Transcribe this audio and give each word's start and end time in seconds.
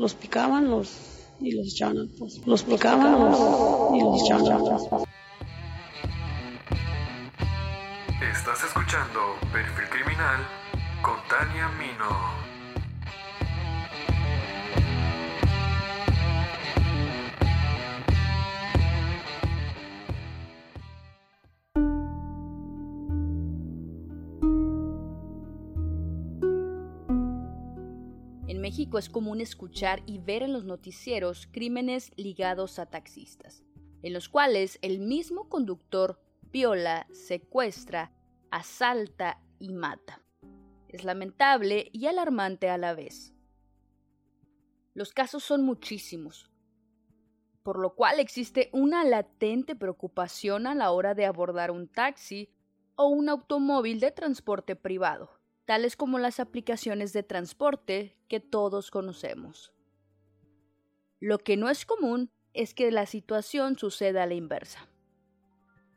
Los 0.00 0.14
picaban 0.14 0.70
los 0.70 0.96
y 1.40 1.52
los 1.52 1.66
echaban. 1.66 2.08
Los 2.46 2.62
picaban 2.62 3.12
los, 3.12 3.38
y 3.94 4.00
los 4.00 4.22
echaban 4.22 4.46
al. 4.50 4.62
Estás 8.32 8.64
escuchando 8.64 9.20
Perfil 9.52 9.90
Criminal 9.90 10.40
con 11.02 11.16
Tania 11.28 11.68
Mino. 11.78 12.39
Es 28.98 29.08
común 29.08 29.40
escuchar 29.40 30.02
y 30.04 30.18
ver 30.18 30.42
en 30.42 30.52
los 30.52 30.64
noticieros 30.64 31.48
crímenes 31.50 32.12
ligados 32.16 32.78
a 32.78 32.86
taxistas, 32.86 33.64
en 34.02 34.12
los 34.12 34.28
cuales 34.28 34.78
el 34.82 34.98
mismo 34.98 35.48
conductor 35.48 36.20
viola, 36.52 37.06
secuestra, 37.12 38.12
asalta 38.50 39.40
y 39.58 39.72
mata. 39.72 40.20
Es 40.88 41.04
lamentable 41.04 41.88
y 41.92 42.08
alarmante 42.08 42.68
a 42.68 42.76
la 42.76 42.92
vez. 42.92 43.32
Los 44.92 45.14
casos 45.14 45.44
son 45.44 45.64
muchísimos, 45.64 46.50
por 47.62 47.78
lo 47.78 47.94
cual 47.94 48.20
existe 48.20 48.68
una 48.72 49.04
latente 49.04 49.76
preocupación 49.76 50.66
a 50.66 50.74
la 50.74 50.90
hora 50.90 51.14
de 51.14 51.24
abordar 51.24 51.70
un 51.70 51.88
taxi 51.88 52.50
o 52.96 53.06
un 53.06 53.30
automóvil 53.30 53.98
de 53.98 54.10
transporte 54.10 54.76
privado, 54.76 55.39
tales 55.70 55.94
como 55.94 56.18
las 56.18 56.40
aplicaciones 56.40 57.12
de 57.12 57.22
transporte 57.22 58.16
que 58.26 58.40
todos 58.40 58.90
conocemos. 58.90 59.72
Lo 61.20 61.38
que 61.38 61.56
no 61.56 61.70
es 61.70 61.86
común 61.86 62.32
es 62.54 62.74
que 62.74 62.90
la 62.90 63.06
situación 63.06 63.78
suceda 63.78 64.24
a 64.24 64.26
la 64.26 64.34
inversa. 64.34 64.88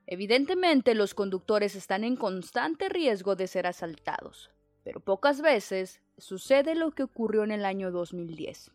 Evidentemente 0.06 0.94
los 0.94 1.16
conductores 1.16 1.74
están 1.74 2.04
en 2.04 2.18
constante 2.18 2.88
riesgo 2.88 3.36
de 3.36 3.48
ser 3.48 3.66
asaltados, 3.66 4.52
pero 4.84 5.00
pocas 5.00 5.42
veces 5.42 6.02
sucede 6.20 6.76
lo 6.76 6.92
que 6.92 7.02
ocurrió 7.02 7.44
en 7.44 7.50
el 7.50 7.66
año 7.66 7.90
2010. 7.90 8.70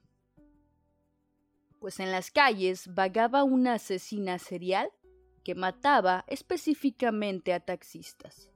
Pues 1.78 2.00
en 2.00 2.10
las 2.10 2.32
calles 2.32 2.92
vagaba 2.92 3.44
una 3.44 3.74
asesina 3.74 4.40
serial 4.40 4.90
que 5.44 5.54
mataba 5.54 6.24
específicamente 6.26 7.52
a 7.52 7.60
taxistas. 7.60 8.50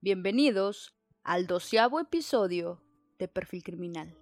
Bienvenidos 0.00 0.97
al 1.28 1.46
doceavo 1.46 2.00
episodio 2.00 2.80
de 3.18 3.28
Perfil 3.28 3.62
Criminal. 3.62 4.16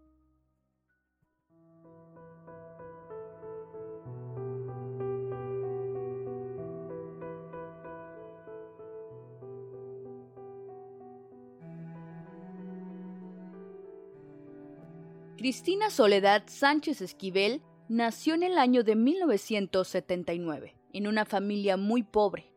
Cristina 15.37 15.91
Soledad 15.91 16.43
Sánchez 16.49 17.03
Esquivel 17.03 17.63
nació 17.89 18.35
en 18.35 18.43
el 18.43 18.59
año 18.59 18.83
de 18.83 18.97
1979, 18.97 20.75
en 20.93 21.07
una 21.07 21.25
familia 21.25 21.77
muy 21.77 22.03
pobre. 22.03 22.53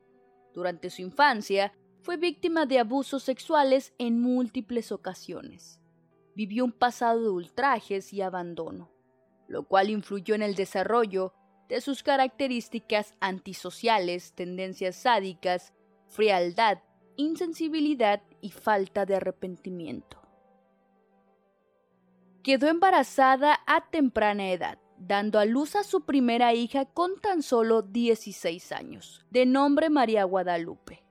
Durante 0.56 0.90
su 0.90 1.04
infancia, 1.04 1.72
fue 2.02 2.18
víctima 2.18 2.66
de 2.66 2.80
abusos 2.80 3.24
sexuales 3.24 3.94
en 3.98 4.22
múltiples 4.22 4.92
ocasiones. 4.92 5.82
Vivió 6.36 6.64
un 6.64 6.72
pasado 6.72 7.22
de 7.22 7.30
ultrajes 7.30 8.14
y 8.14 8.22
abandono, 8.22 8.90
lo 9.48 9.64
cual 9.64 9.90
influyó 9.90 10.36
en 10.36 10.42
el 10.42 10.56
desarrollo 10.56 11.34
de 11.68 11.82
sus 11.82 12.02
características 12.02 13.14
antisociales, 13.20 14.34
tendencias 14.34 14.96
sádicas, 14.96 15.74
frialdad, 16.08 16.80
insensibilidad 17.18 18.22
y 18.42 18.52
falta 18.52 19.06
de 19.06 19.16
arrepentimiento. 19.16 20.18
Quedó 22.44 22.68
embarazada 22.68 23.60
a 23.68 23.90
temprana 23.90 24.50
edad, 24.52 24.80
dando 24.98 25.38
a 25.38 25.46
luz 25.46 25.76
a 25.76 25.84
su 25.84 26.06
primera 26.06 26.54
hija 26.54 26.86
con 26.86 27.20
tan 27.20 27.44
solo 27.44 27.82
16 27.82 28.72
años, 28.72 29.26
de 29.30 29.46
nombre 29.46 29.90
María 29.90 30.24
Guadalupe. 30.24 31.09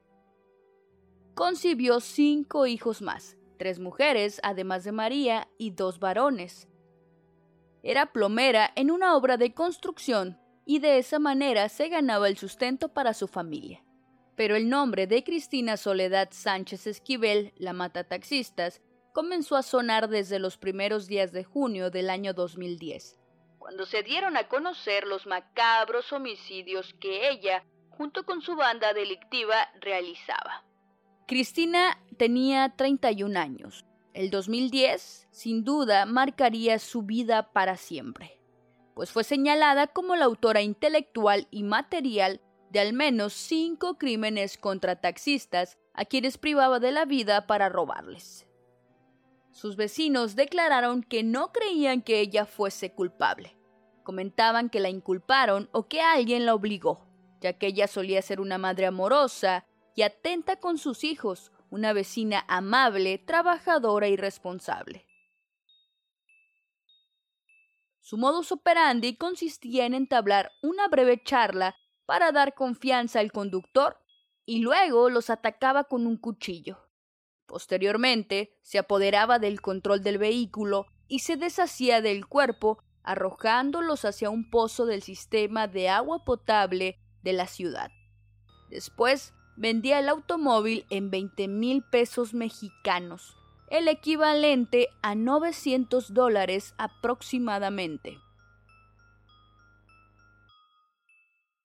Concibió 1.38 2.00
cinco 2.00 2.66
hijos 2.66 3.00
más, 3.00 3.37
tres 3.60 3.78
mujeres, 3.78 4.41
además 4.43 4.82
de 4.82 4.91
María, 4.91 5.47
y 5.56 5.71
dos 5.71 6.00
varones. 6.00 6.66
Era 7.84 8.06
plomera 8.06 8.72
en 8.75 8.91
una 8.91 9.15
obra 9.15 9.37
de 9.37 9.54
construcción 9.54 10.37
y 10.66 10.81
de 10.81 10.99
esa 10.99 11.21
manera 11.21 11.69
se 11.69 11.91
ganaba 11.91 12.26
el 12.26 12.37
sustento 12.37 12.88
para 12.93 13.15
su 13.15 13.28
familia. 13.28 13.84
Pero 14.34 14.56
el 14.56 14.69
nombre 14.69 15.06
de 15.06 15.22
Cristina 15.22 15.76
Soledad 15.76 16.31
Sánchez 16.32 16.88
Esquivel, 16.88 17.53
la 17.56 17.72
mata 17.72 18.03
taxistas, 18.03 18.82
comenzó 19.12 19.55
a 19.55 19.62
sonar 19.62 20.09
desde 20.09 20.41
los 20.41 20.59
primeros 20.59 21.06
días 21.06 21.31
de 21.31 21.44
junio 21.44 21.93
del 21.93 22.10
año 22.10 22.34
2010, 22.34 23.16
cuando 23.60 23.87
se 23.87 24.03
dieron 24.03 24.37
a 24.37 24.49
conocer 24.49 25.06
los 25.06 25.25
macabros 25.28 26.12
homicidios 26.12 26.94
que 26.94 27.31
ella, 27.31 27.62
junto 27.91 28.26
con 28.26 28.43
su 28.43 28.56
banda 28.56 28.93
delictiva, 28.93 29.69
realizaba. 29.81 30.65
Cristina 31.28 32.03
tenía 32.16 32.71
31 32.75 33.39
años. 33.39 33.84
El 34.15 34.31
2010, 34.31 35.28
sin 35.31 35.62
duda, 35.62 36.06
marcaría 36.06 36.78
su 36.78 37.03
vida 37.03 37.53
para 37.53 37.77
siempre, 37.77 38.41
pues 38.94 39.12
fue 39.12 39.25
señalada 39.25 39.88
como 39.88 40.17
la 40.17 40.25
autora 40.25 40.62
intelectual 40.62 41.47
y 41.50 41.65
material 41.65 42.41
de 42.71 42.81
al 42.81 42.94
menos 42.94 43.34
cinco 43.34 43.99
crímenes 43.99 44.56
contra 44.56 45.03
taxistas 45.03 45.77
a 45.93 46.06
quienes 46.06 46.38
privaba 46.38 46.81
de 46.81 46.93
la 46.93 47.05
vida 47.05 47.47
para 47.47 47.69
robarles. 47.69 48.47
Sus 49.53 49.77
vecinos 49.77 50.34
declararon 50.34 51.03
que 51.03 51.25
no 51.25 51.53
creían 51.53 52.00
que 52.00 52.21
ella 52.21 52.47
fuese 52.47 52.93
culpable. 52.94 53.55
Comentaban 54.03 54.71
que 54.71 54.81
la 54.81 54.88
inculparon 54.88 55.69
o 55.72 55.88
que 55.88 56.00
alguien 56.00 56.47
la 56.47 56.55
obligó, 56.55 57.06
ya 57.43 57.53
que 57.53 57.67
ella 57.67 57.87
solía 57.87 58.22
ser 58.22 58.41
una 58.41 58.56
madre 58.56 58.87
amorosa 58.87 59.67
atenta 60.03 60.57
con 60.57 60.79
sus 60.79 61.05
hijos, 61.05 61.53
una 61.71 61.93
vecina 61.93 62.45
amable, 62.49 63.19
trabajadora 63.19 64.09
y 64.09 64.17
responsable. 64.17 65.07
Su 68.01 68.17
modus 68.17 68.53
operandi 68.53 69.17
consistía 69.17 69.85
en 69.85 69.95
entablar 69.95 70.51
una 70.63 70.89
breve 70.89 71.23
charla 71.23 71.77
para 72.07 72.33
dar 72.33 72.55
confianza 72.55 73.21
al 73.21 73.33
conductor 73.33 73.99
y 74.47 74.61
luego 74.61 75.11
los 75.11 75.29
atacaba 75.29 75.85
con 75.85 76.07
un 76.07 76.17
cuchillo. 76.17 76.89
Posteriormente, 77.45 78.59
se 78.63 78.79
apoderaba 78.79 79.39
del 79.39 79.61
control 79.61 80.03
del 80.03 80.17
vehículo 80.17 80.87
y 81.07 81.19
se 81.19 81.37
deshacía 81.37 82.01
del 82.01 82.27
cuerpo, 82.27 82.83
arrojándolos 83.03 84.07
hacia 84.07 84.31
un 84.31 84.49
pozo 84.49 84.87
del 84.87 85.03
sistema 85.03 85.67
de 85.67 85.91
agua 85.91 86.25
potable 86.25 86.99
de 87.23 87.33
la 87.35 87.47
ciudad. 87.47 87.91
Después, 88.71 89.35
vendía 89.59 89.99
el 89.99 90.09
automóvil 90.09 90.87
en 90.89 91.11
20 91.11 91.49
mil 91.49 91.83
pesos 91.83 92.33
mexicanos, 92.33 93.37
el 93.69 93.89
equivalente 93.89 94.89
a 95.03 95.15
900 95.15 96.15
dólares 96.15 96.75
aproximadamente. 96.79 98.19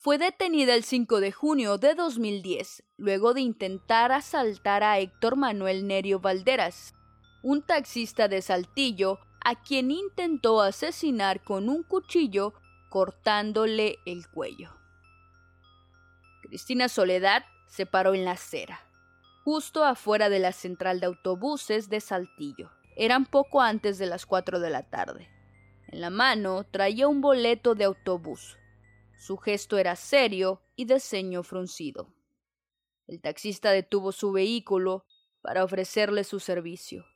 fue 0.03 0.17
detenida 0.17 0.75
el 0.75 0.83
5 0.83 1.21
de 1.21 1.31
junio 1.31 1.77
de 1.77 1.95
2010, 1.95 2.83
luego 2.97 3.33
de 3.33 3.39
intentar 3.39 4.11
asaltar 4.11 4.83
a 4.83 4.99
Héctor 4.99 5.37
Manuel 5.37 5.87
Nerio 5.87 6.19
Valderas, 6.19 6.93
un 7.41 7.61
taxista 7.61 8.27
de 8.27 8.41
Saltillo, 8.41 9.19
a 9.45 9.63
quien 9.63 9.91
intentó 9.91 10.59
asesinar 10.59 11.41
con 11.41 11.69
un 11.69 11.83
cuchillo 11.83 12.53
cortándole 12.89 13.99
el 14.05 14.27
cuello. 14.27 14.75
Cristina 16.41 16.89
Soledad 16.89 17.45
se 17.73 17.87
paró 17.87 18.13
en 18.13 18.23
la 18.23 18.33
acera, 18.33 18.85
justo 19.43 19.83
afuera 19.83 20.29
de 20.29 20.37
la 20.37 20.51
central 20.51 20.99
de 20.99 21.07
autobuses 21.07 21.89
de 21.89 22.01
Saltillo. 22.01 22.69
Eran 22.95 23.25
poco 23.25 23.61
antes 23.61 23.97
de 23.97 24.05
las 24.05 24.27
4 24.27 24.59
de 24.59 24.69
la 24.69 24.83
tarde. 24.83 25.27
En 25.87 25.99
la 25.99 26.11
mano 26.11 26.65
traía 26.65 27.07
un 27.07 27.19
boleto 27.19 27.73
de 27.73 27.85
autobús, 27.85 28.59
su 29.17 29.37
gesto 29.37 29.79
era 29.79 29.95
serio 29.95 30.61
y 30.75 30.85
de 30.85 30.99
ceño 30.99 31.41
fruncido. 31.41 32.13
El 33.07 33.21
taxista 33.21 33.71
detuvo 33.71 34.11
su 34.11 34.31
vehículo 34.31 35.07
para 35.41 35.63
ofrecerle 35.63 36.23
su 36.25 36.39
servicio. 36.39 37.07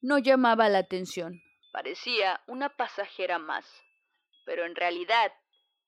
No 0.00 0.16
llamaba 0.16 0.70
la 0.70 0.78
atención. 0.78 1.42
Parecía 1.70 2.40
una 2.46 2.70
pasajera 2.70 3.38
más, 3.38 3.66
pero 4.46 4.64
en 4.64 4.74
realidad 4.74 5.34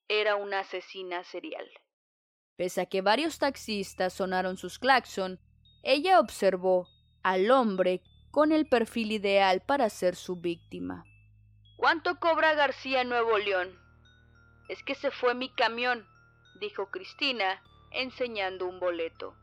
era 0.08 0.36
una 0.36 0.60
asesina 0.60 1.24
serial. 1.24 1.66
Pese 2.58 2.80
a 2.80 2.86
que 2.86 3.02
varios 3.02 3.38
taxistas 3.38 4.12
sonaron 4.12 4.56
sus 4.56 4.80
claxon, 4.80 5.38
ella 5.84 6.18
observó 6.18 6.88
al 7.22 7.52
hombre 7.52 8.02
con 8.32 8.50
el 8.50 8.66
perfil 8.66 9.12
ideal 9.12 9.62
para 9.62 9.88
ser 9.88 10.16
su 10.16 10.34
víctima. 10.34 11.04
¿Cuánto 11.76 12.18
cobra 12.18 12.54
García 12.54 13.04
Nuevo 13.04 13.38
León? 13.38 13.78
Es 14.68 14.82
que 14.82 14.96
se 14.96 15.12
fue 15.12 15.36
mi 15.36 15.50
camión, 15.54 16.04
dijo 16.60 16.90
Cristina, 16.90 17.62
enseñando 17.92 18.66
un 18.66 18.80
boleto. 18.80 19.36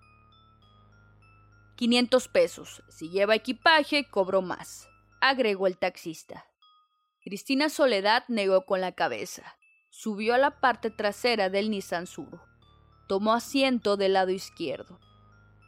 500 1.78 2.28
pesos. 2.28 2.84
Si 2.90 3.10
lleva 3.10 3.36
equipaje, 3.36 4.10
cobro 4.10 4.42
más, 4.42 4.90
agregó 5.22 5.68
el 5.68 5.78
taxista. 5.78 6.46
Cristina 7.24 7.70
Soledad 7.70 8.26
negó 8.28 8.66
con 8.66 8.82
la 8.82 8.92
cabeza. 8.92 9.58
Subió 9.90 10.34
a 10.34 10.38
la 10.38 10.60
parte 10.60 10.90
trasera 10.90 11.50
del 11.50 11.70
Nissan. 11.70 12.08
Tomó 13.08 13.34
asiento 13.34 13.98
del 13.98 14.14
lado 14.14 14.32
izquierdo. 14.32 15.00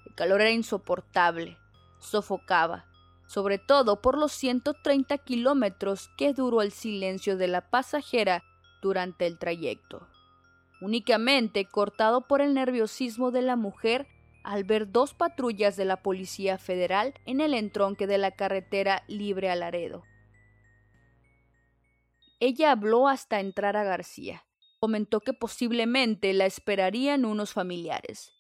El 0.06 0.16
calor 0.16 0.42
era 0.42 0.52
insoportable. 0.52 1.58
Sofocaba, 2.00 2.86
sobre 3.28 3.58
todo 3.58 4.02
por 4.02 4.18
los 4.18 4.32
130 4.32 5.18
kilómetros 5.20 6.10
que 6.18 6.34
duró 6.34 6.62
el 6.62 6.72
silencio 6.72 7.38
de 7.38 7.48
la 7.48 7.70
pasajera 7.70 8.44
durante 8.82 9.28
el 9.28 9.38
trayecto. 9.38 10.08
Únicamente 10.82 11.66
cortado 11.66 12.22
por 12.22 12.42
el 12.42 12.54
nerviosismo 12.54 13.32
de 13.32 13.42
la 13.42 13.56
mujer 13.56 14.08
al 14.44 14.64
ver 14.64 14.92
dos 14.92 15.14
patrullas 15.14 15.76
de 15.76 15.86
la 15.86 16.02
Policía 16.02 16.58
Federal 16.58 17.14
en 17.26 17.42
el 17.42 17.54
entronque 17.54 18.08
de 18.08 18.18
la 18.18 18.32
carretera 18.32 19.04
libre 19.08 19.50
a 19.50 19.56
Laredo. 19.56 20.04
Ella 22.40 22.72
habló 22.72 23.08
hasta 23.08 23.40
entrar 23.40 23.76
a 23.76 23.84
García. 23.84 24.47
Comentó 24.80 25.22
que 25.22 25.34
posiblemente 25.34 26.34
la 26.34 26.46
esperarían 26.46 27.26
unos 27.26 27.54
familiares. 27.54 28.34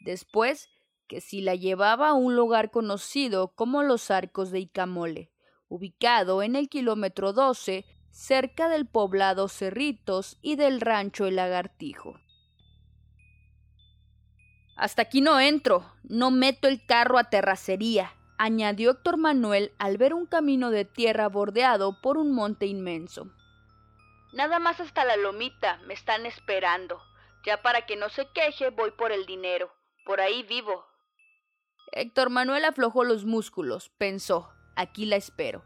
Después, 0.00 0.68
que 1.06 1.20
si 1.20 1.40
la 1.40 1.54
llevaba 1.54 2.10
a 2.10 2.14
un 2.14 2.34
lugar 2.36 2.70
conocido 2.70 3.54
como 3.54 3.82
los 3.82 4.10
Arcos 4.10 4.50
de 4.50 4.60
Icamole, 4.60 5.30
ubicado 5.68 6.42
en 6.42 6.56
el 6.56 6.68
kilómetro 6.68 7.32
12, 7.32 7.84
cerca 8.10 8.68
del 8.68 8.86
poblado 8.86 9.48
Cerritos 9.48 10.38
y 10.40 10.56
del 10.56 10.80
rancho 10.80 11.26
El 11.26 11.36
Lagartijo. 11.36 12.20
Hasta 14.76 15.02
aquí 15.02 15.20
no 15.20 15.38
entro, 15.38 15.84
no 16.02 16.30
meto 16.30 16.68
el 16.68 16.84
carro 16.84 17.18
a 17.18 17.30
terracería, 17.30 18.12
añadió 18.38 18.92
Héctor 18.92 19.16
Manuel 19.16 19.72
al 19.78 19.98
ver 19.98 20.14
un 20.14 20.26
camino 20.26 20.70
de 20.70 20.84
tierra 20.84 21.28
bordeado 21.28 22.00
por 22.00 22.18
un 22.18 22.32
monte 22.32 22.66
inmenso. 22.66 23.32
Nada 24.34 24.58
más 24.58 24.80
hasta 24.80 25.04
la 25.04 25.16
lomita, 25.16 25.78
me 25.86 25.94
están 25.94 26.26
esperando. 26.26 27.00
Ya 27.46 27.62
para 27.62 27.86
que 27.86 27.94
no 27.94 28.08
se 28.08 28.26
queje, 28.32 28.70
voy 28.70 28.90
por 28.90 29.12
el 29.12 29.26
dinero. 29.26 29.72
Por 30.04 30.20
ahí 30.20 30.42
vivo. 30.42 30.84
Héctor 31.92 32.30
Manuel 32.30 32.64
aflojó 32.64 33.04
los 33.04 33.24
músculos, 33.24 33.90
pensó, 33.90 34.50
aquí 34.74 35.06
la 35.06 35.14
espero. 35.14 35.64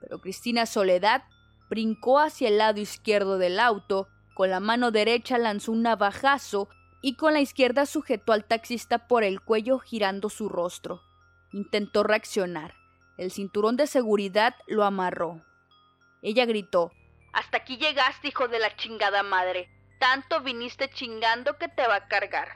Pero 0.00 0.20
Cristina 0.20 0.66
Soledad 0.66 1.22
brincó 1.70 2.18
hacia 2.18 2.48
el 2.48 2.58
lado 2.58 2.80
izquierdo 2.80 3.38
del 3.38 3.60
auto, 3.60 4.08
con 4.34 4.50
la 4.50 4.58
mano 4.58 4.90
derecha 4.90 5.38
lanzó 5.38 5.70
un 5.70 5.82
navajazo 5.82 6.68
y 7.02 7.14
con 7.14 7.34
la 7.34 7.40
izquierda 7.40 7.86
sujetó 7.86 8.32
al 8.32 8.46
taxista 8.46 9.06
por 9.06 9.22
el 9.22 9.40
cuello 9.40 9.78
girando 9.78 10.28
su 10.28 10.48
rostro. 10.48 11.02
Intentó 11.52 12.02
reaccionar. 12.02 12.74
El 13.16 13.30
cinturón 13.30 13.76
de 13.76 13.86
seguridad 13.86 14.56
lo 14.66 14.82
amarró. 14.82 15.44
Ella 16.20 16.46
gritó 16.46 16.90
Hasta 17.36 17.58
aquí 17.58 17.76
llegaste, 17.76 18.28
hijo 18.28 18.48
de 18.48 18.58
la 18.58 18.74
chingada 18.76 19.22
madre. 19.22 19.68
Tanto 20.00 20.40
viniste 20.40 20.88
chingando 20.90 21.58
que 21.58 21.68
te 21.68 21.86
va 21.86 21.96
a 21.96 22.08
cargar. 22.08 22.48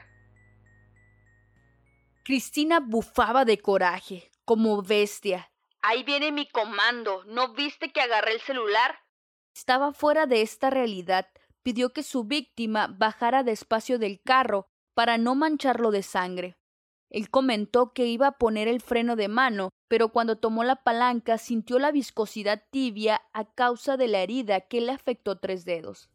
Cristina 2.23 2.79
bufaba 2.79 3.45
de 3.45 3.59
coraje, 3.59 4.31
como 4.43 4.81
bestia. 4.81 5.51
Ahí 5.81 6.03
viene 6.03 6.31
mi 6.31 6.47
comando. 6.49 7.23
¿No 7.25 7.53
viste 7.53 7.91
que 7.91 8.01
agarré 8.01 8.33
el 8.33 8.41
celular? 8.41 8.99
Estaba 9.55 9.93
fuera 9.93 10.25
de 10.25 10.41
esta 10.41 10.69
realidad 10.69 11.27
pidió 11.63 11.93
que 11.93 12.03
su 12.03 12.23
víctima 12.23 12.87
bajara 12.87 13.43
despacio 13.43 13.99
del 13.99 14.21
carro 14.21 14.67
para 14.93 15.17
no 15.17 15.35
mancharlo 15.35 15.91
de 15.91 16.03
sangre. 16.03 16.57
Él 17.11 17.29
comentó 17.29 17.91
que 17.91 18.07
iba 18.07 18.27
a 18.27 18.37
poner 18.37 18.69
el 18.69 18.81
freno 18.81 19.17
de 19.17 19.27
mano, 19.27 19.69
pero 19.89 20.09
cuando 20.09 20.37
tomó 20.37 20.63
la 20.63 20.77
palanca 20.77 21.37
sintió 21.37 21.77
la 21.77 21.91
viscosidad 21.91 22.63
tibia 22.71 23.21
a 23.33 23.43
causa 23.43 23.97
de 23.97 24.07
la 24.07 24.19
herida 24.19 24.61
que 24.61 24.79
le 24.79 24.93
afectó 24.93 25.37
tres 25.37 25.65
dedos. 25.65 26.09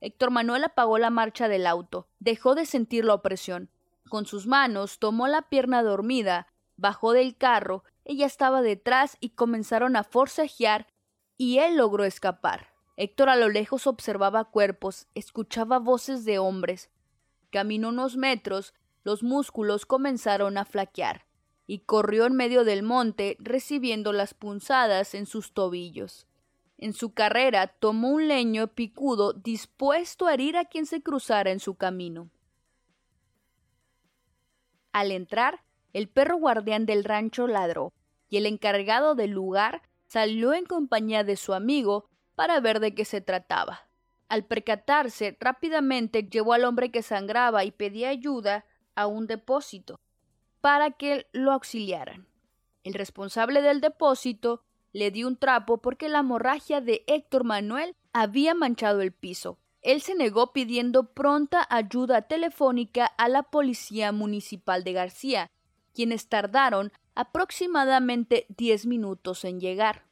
Héctor 0.00 0.32
Manuel 0.32 0.64
apagó 0.64 0.98
la 0.98 1.10
marcha 1.10 1.46
del 1.46 1.68
auto, 1.68 2.08
dejó 2.18 2.56
de 2.56 2.66
sentir 2.66 3.04
la 3.04 3.14
opresión. 3.14 3.70
Con 4.08 4.26
sus 4.26 4.48
manos 4.48 4.98
tomó 4.98 5.28
la 5.28 5.42
pierna 5.42 5.84
dormida, 5.84 6.48
bajó 6.76 7.12
del 7.12 7.36
carro, 7.36 7.84
ella 8.04 8.26
estaba 8.26 8.62
detrás 8.62 9.16
y 9.20 9.30
comenzaron 9.30 9.94
a 9.94 10.02
forcejear 10.02 10.88
y 11.36 11.58
él 11.58 11.76
logró 11.76 12.02
escapar. 12.02 12.72
Héctor 12.96 13.28
a 13.28 13.36
lo 13.36 13.48
lejos 13.48 13.86
observaba 13.86 14.44
cuerpos, 14.44 15.06
escuchaba 15.14 15.78
voces 15.78 16.24
de 16.24 16.40
hombres. 16.40 16.90
Caminó 17.50 17.90
unos 17.90 18.16
metros, 18.16 18.74
los 19.04 19.22
músculos 19.22 19.86
comenzaron 19.86 20.58
a 20.58 20.64
flaquear, 20.64 21.26
y 21.66 21.80
corrió 21.80 22.26
en 22.26 22.34
medio 22.34 22.64
del 22.64 22.82
monte 22.82 23.36
recibiendo 23.38 24.12
las 24.12 24.34
punzadas 24.34 25.14
en 25.14 25.26
sus 25.26 25.52
tobillos. 25.52 26.26
En 26.78 26.92
su 26.92 27.14
carrera 27.14 27.68
tomó 27.68 28.10
un 28.10 28.28
leño 28.28 28.66
picudo 28.68 29.32
dispuesto 29.32 30.26
a 30.26 30.34
herir 30.34 30.56
a 30.56 30.64
quien 30.64 30.86
se 30.86 31.02
cruzara 31.02 31.50
en 31.50 31.60
su 31.60 31.76
camino. 31.76 32.30
Al 34.92 35.12
entrar, 35.12 35.62
el 35.92 36.08
perro 36.08 36.36
guardián 36.36 36.86
del 36.86 37.04
rancho 37.04 37.46
ladró, 37.46 37.92
y 38.28 38.38
el 38.38 38.46
encargado 38.46 39.14
del 39.14 39.30
lugar 39.30 39.82
salió 40.06 40.54
en 40.54 40.64
compañía 40.64 41.22
de 41.22 41.36
su 41.36 41.54
amigo 41.54 42.08
para 42.34 42.60
ver 42.60 42.80
de 42.80 42.94
qué 42.94 43.04
se 43.04 43.20
trataba. 43.20 43.88
Al 44.28 44.44
percatarse, 44.46 45.36
rápidamente 45.38 46.22
llevó 46.22 46.54
al 46.54 46.64
hombre 46.64 46.90
que 46.90 47.02
sangraba 47.02 47.64
y 47.64 47.70
pedía 47.70 48.08
ayuda 48.08 48.64
a 48.94 49.06
un 49.06 49.26
depósito 49.26 50.00
para 50.60 50.92
que 50.92 51.26
lo 51.32 51.52
auxiliaran. 51.52 52.26
El 52.84 52.94
responsable 52.94 53.62
del 53.62 53.80
depósito 53.80 54.62
le 54.92 55.10
dio 55.10 55.26
un 55.26 55.36
trapo 55.36 55.78
porque 55.78 56.08
la 56.08 56.20
hemorragia 56.20 56.80
de 56.80 57.04
Héctor 57.06 57.44
Manuel 57.44 57.94
había 58.12 58.54
manchado 58.54 59.00
el 59.00 59.12
piso. 59.12 59.58
Él 59.80 60.00
se 60.00 60.14
negó 60.14 60.52
pidiendo 60.52 61.12
pronta 61.12 61.66
ayuda 61.68 62.22
telefónica 62.22 63.06
a 63.06 63.28
la 63.28 63.42
policía 63.42 64.12
municipal 64.12 64.84
de 64.84 64.92
García, 64.92 65.50
quienes 65.94 66.28
tardaron 66.28 66.92
aproximadamente 67.14 68.46
diez 68.48 68.86
minutos 68.86 69.44
en 69.44 69.60
llegar. 69.60 70.04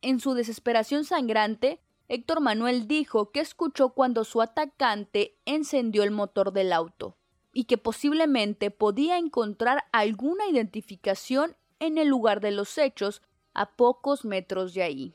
En 0.00 0.20
su 0.20 0.34
desesperación 0.34 1.04
sangrante, 1.04 1.80
Héctor 2.08 2.40
Manuel 2.40 2.86
dijo 2.86 3.32
que 3.32 3.40
escuchó 3.40 3.90
cuando 3.90 4.24
su 4.24 4.40
atacante 4.40 5.36
encendió 5.44 6.02
el 6.04 6.10
motor 6.10 6.52
del 6.52 6.72
auto 6.72 7.16
y 7.56 7.64
que 7.64 7.78
posiblemente 7.78 8.70
podía 8.70 9.16
encontrar 9.16 9.84
alguna 9.90 10.46
identificación 10.46 11.56
en 11.78 11.96
el 11.96 12.06
lugar 12.06 12.40
de 12.40 12.50
los 12.50 12.76
hechos 12.76 13.22
a 13.54 13.76
pocos 13.76 14.26
metros 14.26 14.74
de 14.74 14.82
ahí. 14.82 15.14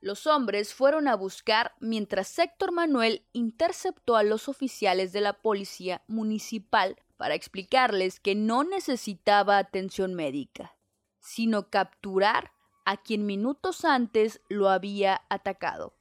Los 0.00 0.28
hombres 0.28 0.72
fueron 0.72 1.08
a 1.08 1.16
buscar 1.16 1.74
mientras 1.80 2.38
Héctor 2.38 2.70
Manuel 2.70 3.26
interceptó 3.32 4.14
a 4.14 4.22
los 4.22 4.48
oficiales 4.48 5.12
de 5.12 5.20
la 5.20 5.32
policía 5.32 6.04
municipal 6.06 6.96
para 7.16 7.34
explicarles 7.34 8.20
que 8.20 8.36
no 8.36 8.62
necesitaba 8.62 9.58
atención 9.58 10.14
médica, 10.14 10.76
sino 11.18 11.70
capturar 11.70 12.52
a 12.84 12.98
quien 12.98 13.26
minutos 13.26 13.84
antes 13.84 14.40
lo 14.48 14.68
había 14.68 15.22
atacado. 15.28 15.92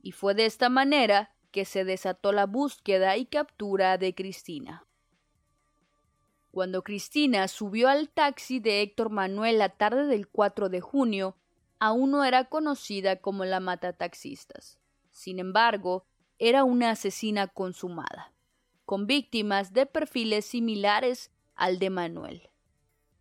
Y 0.00 0.12
fue 0.12 0.32
de 0.32 0.46
esta 0.46 0.70
manera 0.70 1.35
que 1.56 1.64
se 1.64 1.86
desató 1.86 2.32
la 2.32 2.44
búsqueda 2.44 3.16
y 3.16 3.24
captura 3.24 3.96
de 3.96 4.14
Cristina. 4.14 4.84
Cuando 6.50 6.82
Cristina 6.82 7.48
subió 7.48 7.88
al 7.88 8.10
taxi 8.10 8.60
de 8.60 8.82
Héctor 8.82 9.08
Manuel 9.08 9.56
la 9.56 9.70
tarde 9.70 10.04
del 10.04 10.28
4 10.28 10.68
de 10.68 10.82
junio, 10.82 11.34
aún 11.78 12.10
no 12.10 12.24
era 12.24 12.50
conocida 12.50 13.22
como 13.22 13.46
la 13.46 13.58
mata 13.58 13.94
taxistas. 13.94 14.78
Sin 15.12 15.38
embargo, 15.38 16.04
era 16.38 16.62
una 16.62 16.90
asesina 16.90 17.46
consumada, 17.46 18.34
con 18.84 19.06
víctimas 19.06 19.72
de 19.72 19.86
perfiles 19.86 20.44
similares 20.44 21.30
al 21.54 21.78
de 21.78 21.88
Manuel. 21.88 22.50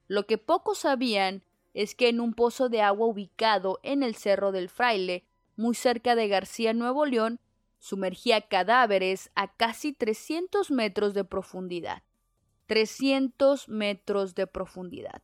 Lo 0.10 0.28
que 0.28 0.38
pocos 0.38 0.80
sabían 0.80 1.42
es 1.74 1.96
que 1.96 2.10
en 2.10 2.20
un 2.20 2.34
pozo 2.34 2.68
de 2.68 2.82
agua 2.82 3.08
ubicado 3.08 3.80
en 3.82 4.04
el 4.04 4.14
Cerro 4.14 4.52
del 4.52 4.68
Fraile, 4.68 5.24
muy 5.56 5.74
cerca 5.74 6.16
de 6.16 6.28
García 6.28 6.74
Nuevo 6.74 7.06
León, 7.06 7.40
sumergía 7.86 8.42
cadáveres 8.42 9.30
a 9.36 9.56
casi 9.56 9.94
300 9.94 10.72
metros 10.72 11.14
de 11.14 11.24
profundidad. 11.24 12.02
300 12.66 13.70
metros 13.70 14.34
de 14.34 14.48
profundidad. 14.48 15.22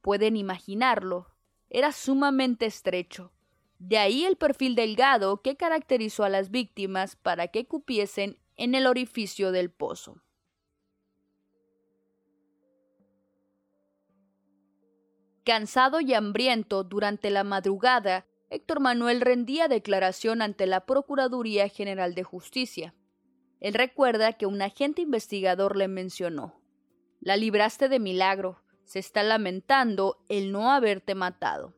Pueden 0.00 0.34
imaginarlo. 0.38 1.26
Era 1.68 1.92
sumamente 1.92 2.64
estrecho. 2.64 3.30
De 3.78 3.98
ahí 3.98 4.24
el 4.24 4.36
perfil 4.36 4.74
delgado 4.74 5.42
que 5.42 5.58
caracterizó 5.58 6.24
a 6.24 6.30
las 6.30 6.50
víctimas 6.50 7.14
para 7.16 7.48
que 7.48 7.66
cupiesen 7.66 8.38
en 8.56 8.74
el 8.74 8.86
orificio 8.86 9.52
del 9.52 9.70
pozo. 9.70 10.22
Cansado 15.44 16.00
y 16.00 16.14
hambriento 16.14 16.84
durante 16.84 17.28
la 17.28 17.44
madrugada, 17.44 18.24
Héctor 18.50 18.80
Manuel 18.80 19.20
rendía 19.20 19.68
declaración 19.68 20.40
ante 20.40 20.66
la 20.66 20.86
Procuraduría 20.86 21.68
General 21.68 22.14
de 22.14 22.22
Justicia. 22.22 22.94
Él 23.60 23.74
recuerda 23.74 24.32
que 24.32 24.46
un 24.46 24.62
agente 24.62 25.02
investigador 25.02 25.76
le 25.76 25.88
mencionó 25.88 26.60
La 27.20 27.36
libraste 27.36 27.88
de 27.88 27.98
milagro, 27.98 28.62
se 28.84 29.00
está 29.00 29.22
lamentando 29.22 30.24
el 30.28 30.50
no 30.50 30.72
haberte 30.72 31.14
matado. 31.14 31.74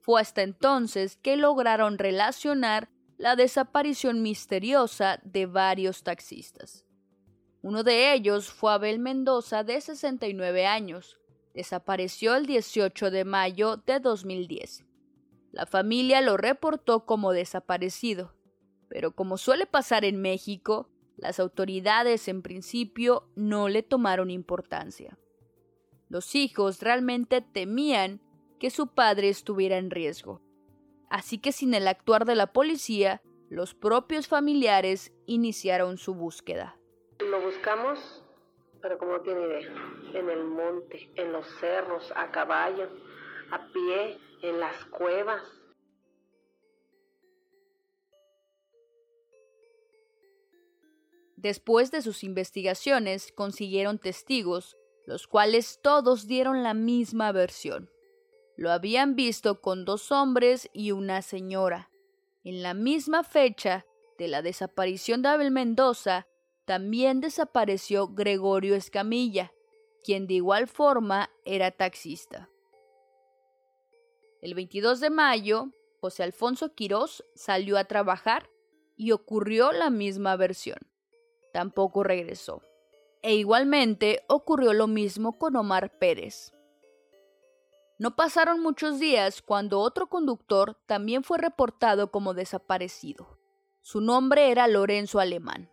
Fue 0.00 0.22
hasta 0.22 0.42
entonces 0.42 1.16
que 1.16 1.36
lograron 1.36 1.98
relacionar 1.98 2.88
la 3.18 3.36
desaparición 3.36 4.22
misteriosa 4.22 5.20
de 5.22 5.44
varios 5.44 6.02
taxistas. 6.02 6.86
Uno 7.60 7.82
de 7.82 8.14
ellos 8.14 8.50
fue 8.50 8.72
Abel 8.72 9.00
Mendoza, 9.00 9.64
de 9.64 9.80
69 9.80 10.66
años. 10.66 11.18
Desapareció 11.52 12.36
el 12.36 12.46
18 12.46 13.10
de 13.10 13.24
mayo 13.24 13.76
de 13.76 13.98
2010. 14.00 14.87
La 15.58 15.66
familia 15.66 16.20
lo 16.20 16.36
reportó 16.36 17.04
como 17.04 17.32
desaparecido, 17.32 18.32
pero 18.88 19.10
como 19.10 19.36
suele 19.36 19.66
pasar 19.66 20.04
en 20.04 20.22
México, 20.22 20.88
las 21.16 21.40
autoridades 21.40 22.28
en 22.28 22.42
principio 22.42 23.28
no 23.34 23.68
le 23.68 23.82
tomaron 23.82 24.30
importancia. 24.30 25.18
Los 26.08 26.36
hijos 26.36 26.80
realmente 26.80 27.40
temían 27.40 28.20
que 28.60 28.70
su 28.70 28.94
padre 28.94 29.30
estuviera 29.30 29.78
en 29.78 29.90
riesgo. 29.90 30.40
Así 31.10 31.38
que 31.38 31.50
sin 31.50 31.74
el 31.74 31.88
actuar 31.88 32.24
de 32.24 32.36
la 32.36 32.52
policía, 32.52 33.20
los 33.50 33.74
propios 33.74 34.28
familiares 34.28 35.12
iniciaron 35.26 35.98
su 35.98 36.14
búsqueda. 36.14 36.78
Lo 37.18 37.40
buscamos, 37.40 38.22
pero 38.80 38.96
como 38.96 39.22
tiene 39.22 39.40
idea, 39.40 39.72
en 40.14 40.30
el 40.30 40.44
monte, 40.44 41.10
en 41.16 41.32
los 41.32 41.48
cerros, 41.58 42.12
a 42.14 42.30
caballo, 42.30 42.88
a 43.50 43.72
pie, 43.72 44.20
en 44.42 44.60
las 44.60 44.84
cuevas. 44.86 45.42
Después 51.36 51.92
de 51.92 52.02
sus 52.02 52.24
investigaciones 52.24 53.32
consiguieron 53.32 53.98
testigos, 53.98 54.76
los 55.06 55.26
cuales 55.28 55.78
todos 55.82 56.26
dieron 56.26 56.62
la 56.62 56.74
misma 56.74 57.30
versión. 57.32 57.90
Lo 58.56 58.72
habían 58.72 59.14
visto 59.14 59.60
con 59.60 59.84
dos 59.84 60.10
hombres 60.10 60.68
y 60.72 60.90
una 60.90 61.22
señora. 61.22 61.90
En 62.42 62.62
la 62.62 62.74
misma 62.74 63.22
fecha 63.22 63.86
de 64.18 64.26
la 64.26 64.42
desaparición 64.42 65.22
de 65.22 65.28
Abel 65.28 65.52
Mendoza, 65.52 66.26
también 66.64 67.20
desapareció 67.20 68.08
Gregorio 68.08 68.74
Escamilla, 68.74 69.52
quien 70.02 70.26
de 70.26 70.34
igual 70.34 70.66
forma 70.66 71.30
era 71.44 71.70
taxista. 71.70 72.50
El 74.40 74.54
22 74.54 75.00
de 75.00 75.10
mayo, 75.10 75.70
José 76.00 76.22
Alfonso 76.22 76.74
Quirós 76.74 77.24
salió 77.34 77.76
a 77.76 77.84
trabajar 77.84 78.48
y 78.96 79.10
ocurrió 79.12 79.72
la 79.72 79.90
misma 79.90 80.36
versión. 80.36 80.78
Tampoco 81.52 82.04
regresó. 82.04 82.62
E 83.22 83.34
igualmente 83.34 84.22
ocurrió 84.28 84.72
lo 84.74 84.86
mismo 84.86 85.38
con 85.38 85.56
Omar 85.56 85.98
Pérez. 85.98 86.52
No 87.98 88.14
pasaron 88.14 88.60
muchos 88.60 89.00
días 89.00 89.42
cuando 89.42 89.80
otro 89.80 90.06
conductor 90.06 90.76
también 90.86 91.24
fue 91.24 91.38
reportado 91.38 92.12
como 92.12 92.32
desaparecido. 92.32 93.38
Su 93.80 94.00
nombre 94.00 94.52
era 94.52 94.68
Lorenzo 94.68 95.18
Alemán. 95.18 95.68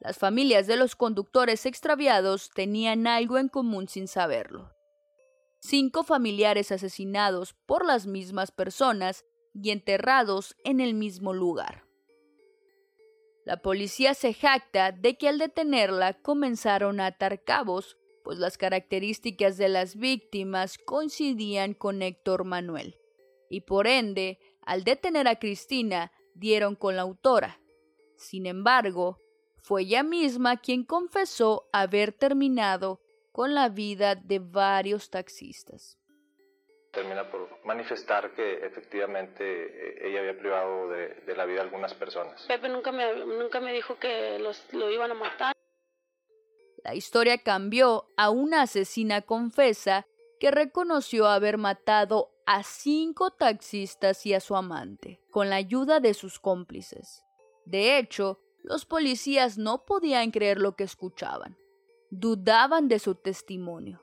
Las 0.00 0.18
familias 0.18 0.66
de 0.66 0.76
los 0.76 0.94
conductores 0.94 1.64
extraviados 1.64 2.50
tenían 2.50 3.06
algo 3.06 3.38
en 3.38 3.48
común 3.48 3.88
sin 3.88 4.08
saberlo. 4.08 4.74
Cinco 5.66 6.04
familiares 6.04 6.72
asesinados 6.72 7.54
por 7.64 7.86
las 7.86 8.06
mismas 8.06 8.50
personas 8.50 9.24
y 9.54 9.70
enterrados 9.70 10.54
en 10.62 10.78
el 10.78 10.92
mismo 10.92 11.32
lugar. 11.32 11.86
La 13.46 13.62
policía 13.62 14.12
se 14.12 14.34
jacta 14.34 14.92
de 14.92 15.16
que 15.16 15.26
al 15.26 15.38
detenerla 15.38 16.20
comenzaron 16.20 17.00
a 17.00 17.06
atar 17.06 17.44
cabos 17.44 17.96
pues 18.24 18.36
las 18.36 18.58
características 18.58 19.56
de 19.56 19.70
las 19.70 19.96
víctimas 19.96 20.76
coincidían 20.76 21.72
con 21.72 22.02
Héctor 22.02 22.44
Manuel, 22.44 22.98
y 23.48 23.62
por 23.62 23.86
ende, 23.86 24.38
al 24.66 24.84
detener 24.84 25.28
a 25.28 25.38
Cristina, 25.38 26.12
dieron 26.34 26.76
con 26.76 26.96
la 26.96 27.02
autora. 27.02 27.58
Sin 28.18 28.44
embargo, 28.44 29.18
fue 29.62 29.82
ella 29.82 30.02
misma 30.02 30.58
quien 30.58 30.84
confesó 30.84 31.70
haber 31.72 32.12
terminado 32.12 33.00
con 33.34 33.52
la 33.52 33.68
vida 33.68 34.14
de 34.14 34.38
varios 34.38 35.10
taxistas. 35.10 35.98
Termina 36.92 37.28
por 37.28 37.48
manifestar 37.64 38.32
que 38.32 38.64
efectivamente 38.64 39.42
eh, 39.44 40.08
ella 40.08 40.20
había 40.20 40.38
privado 40.38 40.88
de, 40.88 41.34
la 41.36 41.44
vida 41.44 41.58
a 41.58 41.64
algunas 41.64 41.92
personas. 41.94 42.44
Pepe 42.46 42.68
nunca 42.68 42.92
me, 42.92 43.12
nunca 43.26 43.58
me 43.58 43.72
dijo 43.72 43.98
que 43.98 44.38
los, 44.38 44.72
lo 44.72 44.88
iban 44.88 45.10
a 45.10 45.14
matar. 45.14 45.52
La 46.84 46.94
historia 46.94 47.38
cambió 47.38 48.06
a 48.16 48.30
una 48.30 48.62
asesina 48.62 49.22
confesa 49.22 50.06
que 50.38 50.52
reconoció 50.52 51.26
haber 51.26 51.58
matado 51.58 52.30
a 52.46 52.62
cinco 52.62 53.32
taxistas 53.32 54.24
y 54.26 54.34
a 54.34 54.38
su 54.38 54.54
amante, 54.54 55.20
con 55.32 55.50
la 55.50 55.56
ayuda 55.56 55.98
de 55.98 56.14
sus 56.14 56.38
cómplices. 56.38 57.24
De 57.64 57.98
hecho, 57.98 58.38
los 58.62 58.86
policías 58.86 59.58
no 59.58 59.84
podían 59.84 60.30
creer 60.30 60.60
lo 60.60 60.76
que 60.76 60.84
escuchaban. 60.84 61.58
Dudaban 62.16 62.86
de 62.86 63.00
su 63.00 63.16
testimonio. 63.16 64.00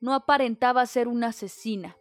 No 0.00 0.14
aparentaba 0.14 0.84
ser 0.84 1.06
una 1.06 1.28
asesina, 1.28 1.96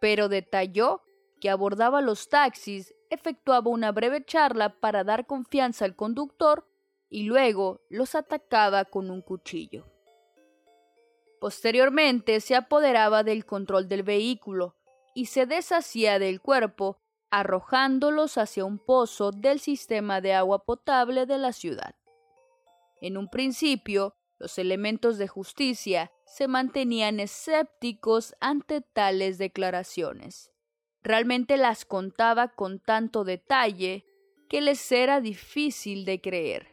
pero 0.00 0.28
detalló 0.28 1.02
que 1.40 1.50
abordaba 1.50 2.00
los 2.00 2.28
taxis, 2.28 2.94
efectuaba 3.10 3.68
una 3.68 3.90
breve 3.90 4.24
charla 4.24 4.78
para 4.78 5.02
dar 5.02 5.26
confianza 5.26 5.84
al 5.84 5.96
conductor 5.96 6.68
y 7.08 7.24
luego 7.24 7.80
los 7.88 8.14
atacaba 8.14 8.84
con 8.84 9.10
un 9.10 9.22
cuchillo. 9.22 9.86
Posteriormente 11.40 12.38
se 12.40 12.54
apoderaba 12.54 13.24
del 13.24 13.44
control 13.44 13.88
del 13.88 14.04
vehículo 14.04 14.76
y 15.16 15.26
se 15.26 15.46
deshacía 15.46 16.20
del 16.20 16.40
cuerpo 16.40 17.00
arrojándolos 17.32 18.38
hacia 18.38 18.64
un 18.64 18.78
pozo 18.78 19.32
del 19.32 19.58
sistema 19.58 20.20
de 20.20 20.34
agua 20.34 20.64
potable 20.64 21.26
de 21.26 21.38
la 21.38 21.52
ciudad. 21.52 21.96
En 23.00 23.16
un 23.16 23.28
principio, 23.28 24.14
los 24.42 24.58
elementos 24.58 25.18
de 25.18 25.28
justicia 25.28 26.10
se 26.26 26.48
mantenían 26.48 27.20
escépticos 27.20 28.34
ante 28.40 28.80
tales 28.80 29.38
declaraciones. 29.38 30.50
Realmente 31.04 31.56
las 31.56 31.84
contaba 31.84 32.48
con 32.48 32.80
tanto 32.80 33.22
detalle 33.22 34.04
que 34.48 34.60
les 34.60 34.90
era 34.90 35.20
difícil 35.20 36.04
de 36.04 36.20
creer. 36.20 36.66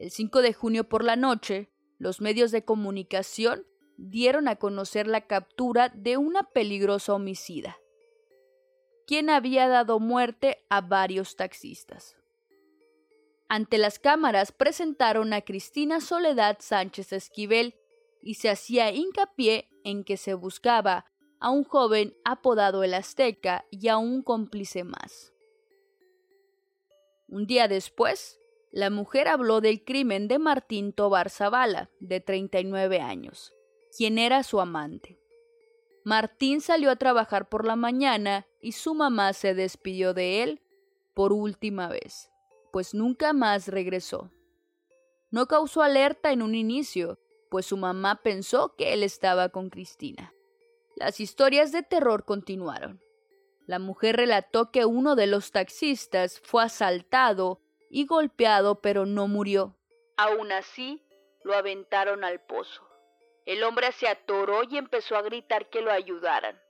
El 0.00 0.10
5 0.10 0.42
de 0.42 0.52
junio 0.54 0.88
por 0.88 1.04
la 1.04 1.14
noche, 1.14 1.70
los 1.98 2.20
medios 2.20 2.50
de 2.50 2.64
comunicación 2.64 3.64
dieron 3.96 4.48
a 4.48 4.56
conocer 4.56 5.06
la 5.06 5.28
captura 5.28 5.88
de 5.90 6.16
una 6.16 6.42
peligrosa 6.50 7.14
homicida, 7.14 7.78
quien 9.06 9.30
había 9.30 9.68
dado 9.68 10.00
muerte 10.00 10.66
a 10.68 10.80
varios 10.80 11.36
taxistas. 11.36 12.16
Ante 13.48 13.78
las 13.78 13.98
cámaras 13.98 14.50
presentaron 14.52 15.32
a 15.32 15.42
Cristina 15.42 16.00
Soledad 16.00 16.58
Sánchez 16.60 17.12
Esquivel 17.12 17.74
y 18.20 18.34
se 18.34 18.50
hacía 18.50 18.90
hincapié 18.90 19.68
en 19.84 20.02
que 20.02 20.16
se 20.16 20.34
buscaba 20.34 21.06
a 21.38 21.50
un 21.50 21.62
joven 21.62 22.16
apodado 22.24 22.82
el 22.82 22.94
Azteca 22.94 23.64
y 23.70 23.88
a 23.88 23.98
un 23.98 24.22
cómplice 24.22 24.82
más. 24.82 25.32
Un 27.28 27.46
día 27.46 27.68
después, 27.68 28.40
la 28.72 28.90
mujer 28.90 29.28
habló 29.28 29.60
del 29.60 29.84
crimen 29.84 30.28
de 30.28 30.38
Martín 30.38 30.92
Tobar 30.92 31.30
Zavala, 31.30 31.90
de 32.00 32.20
39 32.20 33.00
años, 33.00 33.54
quien 33.96 34.18
era 34.18 34.42
su 34.42 34.60
amante. 34.60 35.20
Martín 36.04 36.60
salió 36.60 36.90
a 36.90 36.96
trabajar 36.96 37.48
por 37.48 37.64
la 37.64 37.74
mañana 37.74 38.46
y 38.60 38.72
su 38.72 38.94
mamá 38.94 39.32
se 39.32 39.54
despidió 39.54 40.14
de 40.14 40.42
él 40.42 40.62
por 41.14 41.32
última 41.32 41.88
vez, 41.88 42.30
pues 42.76 42.92
nunca 42.92 43.32
más 43.32 43.68
regresó. 43.68 44.30
No 45.30 45.46
causó 45.46 45.80
alerta 45.80 46.30
en 46.30 46.42
un 46.42 46.54
inicio, 46.54 47.18
pues 47.50 47.64
su 47.64 47.78
mamá 47.78 48.20
pensó 48.22 48.76
que 48.76 48.92
él 48.92 49.02
estaba 49.02 49.48
con 49.48 49.70
Cristina. 49.70 50.34
Las 50.94 51.18
historias 51.18 51.72
de 51.72 51.82
terror 51.82 52.26
continuaron. 52.26 53.00
La 53.66 53.78
mujer 53.78 54.16
relató 54.16 54.72
que 54.72 54.84
uno 54.84 55.16
de 55.16 55.26
los 55.26 55.52
taxistas 55.52 56.38
fue 56.44 56.64
asaltado 56.64 57.62
y 57.88 58.04
golpeado, 58.04 58.82
pero 58.82 59.06
no 59.06 59.26
murió. 59.26 59.74
Aún 60.18 60.52
así, 60.52 61.02
lo 61.44 61.54
aventaron 61.54 62.24
al 62.24 62.42
pozo. 62.42 62.86
El 63.46 63.64
hombre 63.64 63.90
se 63.92 64.06
atoró 64.06 64.64
y 64.64 64.76
empezó 64.76 65.16
a 65.16 65.22
gritar 65.22 65.70
que 65.70 65.80
lo 65.80 65.90
ayudaran. 65.90 66.60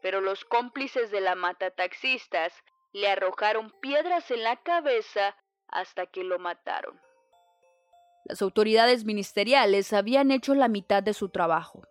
Pero 0.00 0.20
los 0.20 0.44
cómplices 0.44 1.10
de 1.10 1.20
la 1.20 1.34
mata 1.34 1.72
taxistas 1.72 2.52
le 2.92 3.08
arrojaron 3.08 3.72
piedras 3.80 4.30
en 4.30 4.42
la 4.42 4.56
cabeza 4.56 5.36
hasta 5.68 6.06
que 6.06 6.24
lo 6.24 6.38
mataron. 6.38 7.00
Las 8.24 8.42
autoridades 8.42 9.04
ministeriales 9.04 9.92
habían 9.92 10.30
hecho 10.30 10.54
la 10.54 10.68
mitad 10.68 11.02
de 11.02 11.14
su 11.14 11.28
trabajo. 11.30 11.82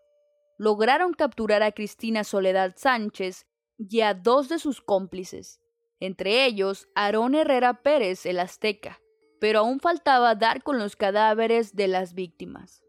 lograron 0.60 1.14
capturar 1.14 1.62
a 1.62 1.72
Cristina 1.72 2.24
Soledad 2.24 2.74
Sánchez 2.78 3.46
y 3.78 4.02
a 4.02 4.16
dos 4.16 4.50
de 4.50 4.58
sus 4.58 4.82
cómplices, 4.82 5.62
entre 6.00 6.46
ellos 6.46 6.88
Aarón 6.96 7.36
Herrera 7.36 7.84
Pérez, 7.84 8.26
el 8.26 8.40
azteca, 8.40 9.00
pero 9.40 9.60
aún 9.60 9.80
faltaba 9.80 10.34
dar 10.34 10.64
con 10.64 10.80
los 10.80 10.96
cadáveres 10.96 11.76
de 11.76 11.88
las 11.88 12.16
víctimas. 12.16 12.87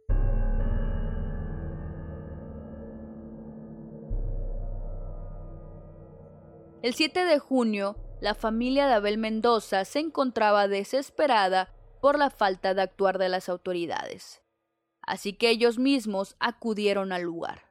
El 6.89 6.95
7 6.95 7.27
de 7.27 7.39
junio, 7.39 7.99
la 8.23 8.35
familia 8.35 8.87
de 8.87 8.95
Abel 8.95 9.19
Mendoza 9.19 9.85
se 9.85 9.99
encontraba 9.99 10.69
desesperada 10.69 11.69
por 12.01 12.19
la 12.19 12.31
falta 12.31 12.73
de 12.73 12.81
actuar 12.81 13.19
de 13.19 13.29
las 13.29 13.51
autoridades. 13.51 14.41
Así 15.03 15.35
que 15.35 15.51
ellos 15.51 15.79
mismos 15.79 16.35
acudieron 16.39 17.13
al 17.13 17.25
lugar. 17.25 17.65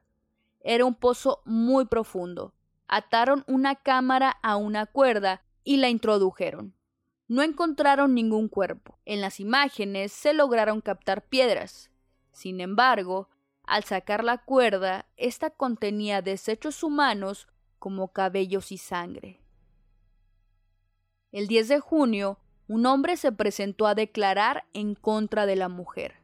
Era 0.60 0.84
un 0.84 0.94
pozo 0.94 1.42
muy 1.44 1.86
profundo. 1.86 2.54
Ataron 2.86 3.42
una 3.48 3.74
cámara 3.74 4.38
a 4.40 4.54
una 4.54 4.86
cuerda 4.86 5.42
y 5.64 5.78
la 5.78 5.88
introdujeron. 5.88 6.76
No 7.26 7.42
encontraron 7.42 8.14
ningún 8.14 8.46
cuerpo. 8.48 9.00
En 9.04 9.20
las 9.20 9.40
imágenes 9.40 10.12
se 10.12 10.32
lograron 10.32 10.80
captar 10.80 11.26
piedras. 11.26 11.90
Sin 12.30 12.60
embargo, 12.60 13.28
al 13.64 13.82
sacar 13.82 14.22
la 14.22 14.38
cuerda, 14.38 15.06
ésta 15.16 15.50
contenía 15.50 16.22
desechos 16.22 16.84
humanos 16.84 17.48
como 17.78 18.12
cabellos 18.12 18.72
y 18.72 18.78
sangre. 18.78 19.40
El 21.30 21.46
10 21.46 21.68
de 21.68 21.80
junio, 21.80 22.38
un 22.68 22.86
hombre 22.86 23.16
se 23.16 23.32
presentó 23.32 23.86
a 23.86 23.94
declarar 23.94 24.64
en 24.72 24.94
contra 24.94 25.46
de 25.46 25.56
la 25.56 25.68
mujer. 25.68 26.16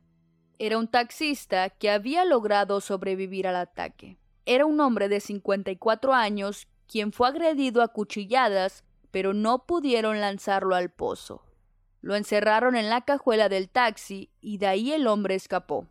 Era 0.58 0.78
un 0.78 0.88
taxista 0.88 1.70
que 1.70 1.90
había 1.90 2.24
logrado 2.24 2.80
sobrevivir 2.80 3.46
al 3.46 3.56
ataque. 3.56 4.18
Era 4.46 4.66
un 4.66 4.80
hombre 4.80 5.08
de 5.08 5.20
54 5.20 6.14
años 6.14 6.68
quien 6.86 7.12
fue 7.12 7.28
agredido 7.28 7.82
a 7.82 7.88
cuchilladas, 7.88 8.84
pero 9.10 9.32
no 9.32 9.66
pudieron 9.66 10.20
lanzarlo 10.20 10.74
al 10.74 10.90
pozo. 10.90 11.44
Lo 12.00 12.14
encerraron 12.14 12.76
en 12.76 12.90
la 12.90 13.02
cajuela 13.02 13.48
del 13.48 13.70
taxi 13.70 14.30
y 14.40 14.58
de 14.58 14.66
ahí 14.66 14.92
el 14.92 15.06
hombre 15.06 15.34
escapó. 15.34 15.86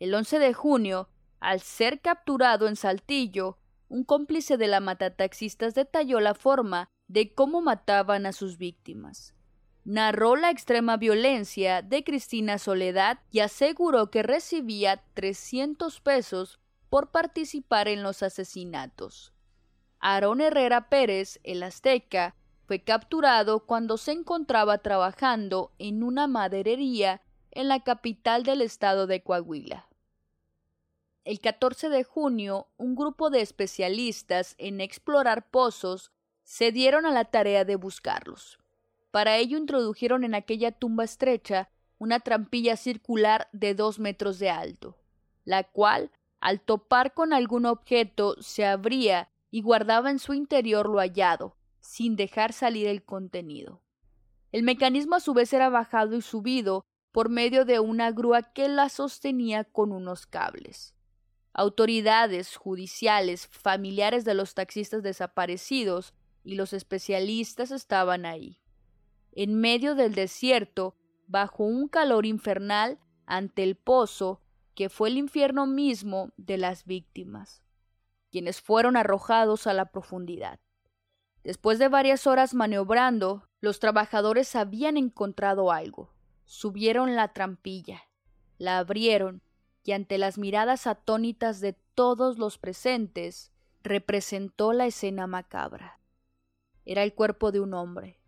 El 0.00 0.12
11 0.14 0.40
de 0.40 0.52
junio, 0.52 1.08
al 1.38 1.60
ser 1.60 2.00
capturado 2.00 2.66
en 2.66 2.74
Saltillo, 2.74 3.58
un 3.92 4.04
cómplice 4.04 4.56
de 4.56 4.68
la 4.68 4.80
matataxistas 4.80 5.74
detalló 5.74 6.18
la 6.20 6.32
forma 6.32 6.88
de 7.08 7.34
cómo 7.34 7.60
mataban 7.60 8.24
a 8.24 8.32
sus 8.32 8.56
víctimas. 8.56 9.34
Narró 9.84 10.34
la 10.36 10.48
extrema 10.48 10.96
violencia 10.96 11.82
de 11.82 12.02
Cristina 12.02 12.56
Soledad 12.56 13.18
y 13.30 13.40
aseguró 13.40 14.10
que 14.10 14.22
recibía 14.22 15.04
300 15.12 16.00
pesos 16.00 16.58
por 16.88 17.10
participar 17.10 17.86
en 17.86 18.02
los 18.02 18.22
asesinatos. 18.22 19.34
Aarón 20.00 20.40
Herrera 20.40 20.88
Pérez, 20.88 21.38
el 21.42 21.62
azteca, 21.62 22.34
fue 22.66 22.82
capturado 22.82 23.66
cuando 23.66 23.98
se 23.98 24.12
encontraba 24.12 24.78
trabajando 24.78 25.72
en 25.78 26.02
una 26.02 26.26
maderería 26.26 27.20
en 27.50 27.68
la 27.68 27.84
capital 27.84 28.42
del 28.42 28.62
estado 28.62 29.06
de 29.06 29.22
Coahuila. 29.22 29.91
El 31.24 31.38
14 31.38 31.88
de 31.88 32.02
junio, 32.02 32.66
un 32.76 32.96
grupo 32.96 33.30
de 33.30 33.42
especialistas 33.42 34.56
en 34.58 34.80
explorar 34.80 35.48
pozos 35.50 36.10
se 36.42 36.72
dieron 36.72 37.06
a 37.06 37.12
la 37.12 37.26
tarea 37.26 37.64
de 37.64 37.76
buscarlos. 37.76 38.58
Para 39.12 39.36
ello 39.36 39.56
introdujeron 39.56 40.24
en 40.24 40.34
aquella 40.34 40.72
tumba 40.72 41.04
estrecha 41.04 41.70
una 41.98 42.18
trampilla 42.18 42.76
circular 42.76 43.48
de 43.52 43.74
dos 43.74 44.00
metros 44.00 44.40
de 44.40 44.50
alto, 44.50 44.98
la 45.44 45.62
cual, 45.62 46.10
al 46.40 46.60
topar 46.60 47.14
con 47.14 47.32
algún 47.32 47.66
objeto, 47.66 48.34
se 48.42 48.66
abría 48.66 49.30
y 49.48 49.62
guardaba 49.62 50.10
en 50.10 50.18
su 50.18 50.34
interior 50.34 50.88
lo 50.88 50.98
hallado, 50.98 51.56
sin 51.78 52.16
dejar 52.16 52.52
salir 52.52 52.88
el 52.88 53.04
contenido. 53.04 53.80
El 54.50 54.64
mecanismo 54.64 55.14
a 55.14 55.20
su 55.20 55.34
vez 55.34 55.52
era 55.52 55.68
bajado 55.68 56.16
y 56.16 56.22
subido 56.22 56.84
por 57.12 57.28
medio 57.28 57.64
de 57.64 57.78
una 57.78 58.10
grúa 58.10 58.42
que 58.42 58.66
la 58.68 58.88
sostenía 58.88 59.62
con 59.62 59.92
unos 59.92 60.26
cables. 60.26 60.96
Autoridades 61.54 62.56
judiciales, 62.56 63.46
familiares 63.46 64.24
de 64.24 64.34
los 64.34 64.54
taxistas 64.54 65.02
desaparecidos 65.02 66.14
y 66.44 66.54
los 66.54 66.72
especialistas 66.72 67.70
estaban 67.70 68.24
ahí. 68.24 68.58
En 69.32 69.60
medio 69.60 69.94
del 69.94 70.14
desierto, 70.14 70.96
bajo 71.26 71.64
un 71.64 71.88
calor 71.88 72.26
infernal, 72.26 72.98
ante 73.26 73.62
el 73.62 73.76
pozo, 73.76 74.40
que 74.74 74.88
fue 74.88 75.10
el 75.10 75.18
infierno 75.18 75.66
mismo 75.66 76.32
de 76.36 76.56
las 76.56 76.84
víctimas, 76.84 77.62
quienes 78.30 78.60
fueron 78.60 78.96
arrojados 78.96 79.66
a 79.66 79.74
la 79.74 79.86
profundidad. 79.86 80.58
Después 81.44 81.78
de 81.78 81.88
varias 81.88 82.26
horas 82.26 82.54
maniobrando, 82.54 83.48
los 83.60 83.78
trabajadores 83.78 84.54
habían 84.56 84.96
encontrado 84.96 85.72
algo. 85.72 86.14
Subieron 86.44 87.14
la 87.14 87.32
trampilla, 87.32 88.02
la 88.58 88.78
abrieron 88.78 89.42
y 89.84 89.92
ante 89.92 90.18
las 90.18 90.38
miradas 90.38 90.86
atónitas 90.86 91.60
de 91.60 91.74
todos 91.94 92.38
los 92.38 92.58
presentes, 92.58 93.50
representó 93.82 94.72
la 94.72 94.86
escena 94.86 95.26
macabra. 95.26 95.98
Era 96.84 97.02
el 97.02 97.14
cuerpo 97.14 97.52
de 97.52 97.60
un 97.60 97.74
hombre, 97.74 98.20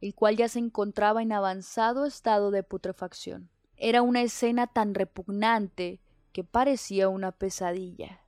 el 0.00 0.14
cual 0.14 0.36
ya 0.36 0.48
se 0.48 0.58
encontraba 0.58 1.22
en 1.22 1.32
avanzado 1.32 2.06
estado 2.06 2.50
de 2.50 2.62
putrefacción. 2.62 3.50
Era 3.76 4.02
una 4.02 4.22
escena 4.22 4.66
tan 4.66 4.94
repugnante 4.94 6.00
que 6.32 6.44
parecía 6.44 7.08
una 7.08 7.32
pesadilla. 7.32 8.24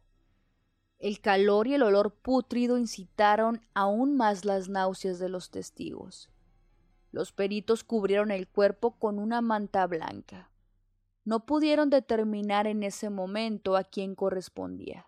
El 0.98 1.20
calor 1.20 1.66
y 1.66 1.74
el 1.74 1.82
olor 1.82 2.14
pútrido 2.14 2.78
incitaron 2.78 3.60
aún 3.74 4.16
más 4.16 4.44
las 4.44 4.68
náuseas 4.68 5.18
de 5.18 5.28
los 5.28 5.50
testigos. 5.50 6.30
Los 7.10 7.32
peritos 7.32 7.82
cubrieron 7.82 8.30
el 8.30 8.46
cuerpo 8.48 8.92
con 8.92 9.18
una 9.18 9.40
manta 9.40 9.86
blanca 9.86 10.51
no 11.24 11.46
pudieron 11.46 11.90
determinar 11.90 12.66
en 12.66 12.82
ese 12.82 13.10
momento 13.10 13.76
a 13.76 13.84
quién 13.84 14.14
correspondía. 14.14 15.06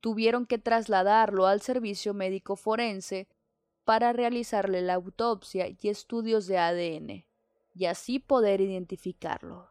Tuvieron 0.00 0.46
que 0.46 0.58
trasladarlo 0.58 1.46
al 1.46 1.60
servicio 1.60 2.14
médico 2.14 2.56
forense 2.56 3.28
para 3.84 4.12
realizarle 4.12 4.82
la 4.82 4.94
autopsia 4.94 5.66
y 5.68 5.88
estudios 5.88 6.46
de 6.46 6.58
ADN, 6.58 7.24
y 7.74 7.84
así 7.86 8.18
poder 8.18 8.60
identificarlo. 8.60 9.70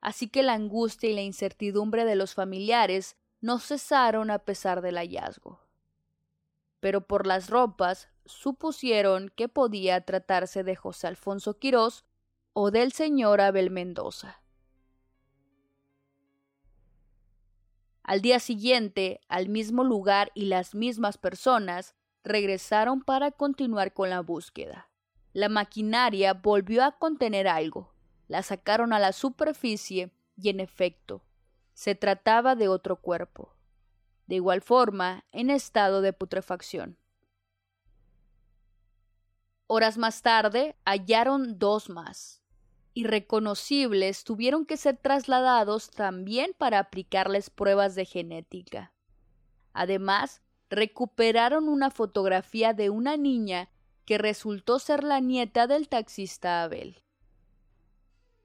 Así 0.00 0.28
que 0.28 0.42
la 0.42 0.54
angustia 0.54 1.10
y 1.10 1.14
la 1.14 1.22
incertidumbre 1.22 2.04
de 2.04 2.16
los 2.16 2.34
familiares 2.34 3.16
no 3.40 3.58
cesaron 3.58 4.30
a 4.30 4.38
pesar 4.38 4.80
del 4.80 4.96
hallazgo. 4.96 5.60
Pero 6.80 7.06
por 7.06 7.26
las 7.26 7.50
ropas 7.50 8.08
supusieron 8.24 9.30
que 9.34 9.48
podía 9.48 10.00
tratarse 10.02 10.64
de 10.64 10.76
José 10.76 11.06
Alfonso 11.06 11.58
Quirós 11.58 12.04
o 12.52 12.70
del 12.70 12.92
señor 12.92 13.40
Abel 13.40 13.70
Mendoza. 13.70 14.42
Al 18.02 18.22
día 18.22 18.40
siguiente, 18.40 19.20
al 19.28 19.48
mismo 19.48 19.84
lugar 19.84 20.32
y 20.34 20.46
las 20.46 20.74
mismas 20.74 21.16
personas 21.16 21.94
regresaron 22.24 23.02
para 23.02 23.30
continuar 23.30 23.92
con 23.92 24.10
la 24.10 24.20
búsqueda. 24.20 24.90
La 25.32 25.48
maquinaria 25.48 26.34
volvió 26.34 26.82
a 26.82 26.98
contener 26.98 27.46
algo. 27.46 27.92
La 28.26 28.42
sacaron 28.42 28.92
a 28.92 28.98
la 28.98 29.12
superficie 29.12 30.10
y 30.36 30.48
en 30.48 30.58
efecto, 30.58 31.22
se 31.72 31.94
trataba 31.94 32.56
de 32.56 32.68
otro 32.68 32.96
cuerpo, 32.96 33.54
de 34.26 34.36
igual 34.36 34.60
forma 34.60 35.24
en 35.30 35.50
estado 35.50 36.00
de 36.00 36.12
putrefacción. 36.12 36.98
Horas 39.68 39.98
más 39.98 40.22
tarde 40.22 40.76
hallaron 40.84 41.58
dos 41.58 41.88
más 41.90 42.39
irreconocibles 42.94 44.24
tuvieron 44.24 44.66
que 44.66 44.76
ser 44.76 44.96
trasladados 44.96 45.90
también 45.90 46.52
para 46.56 46.78
aplicarles 46.78 47.50
pruebas 47.50 47.94
de 47.94 48.04
genética. 48.04 48.92
Además, 49.72 50.42
recuperaron 50.68 51.68
una 51.68 51.90
fotografía 51.90 52.72
de 52.74 52.90
una 52.90 53.16
niña 53.16 53.70
que 54.04 54.18
resultó 54.18 54.78
ser 54.78 55.04
la 55.04 55.20
nieta 55.20 55.66
del 55.66 55.88
taxista 55.88 56.62
Abel. 56.62 57.02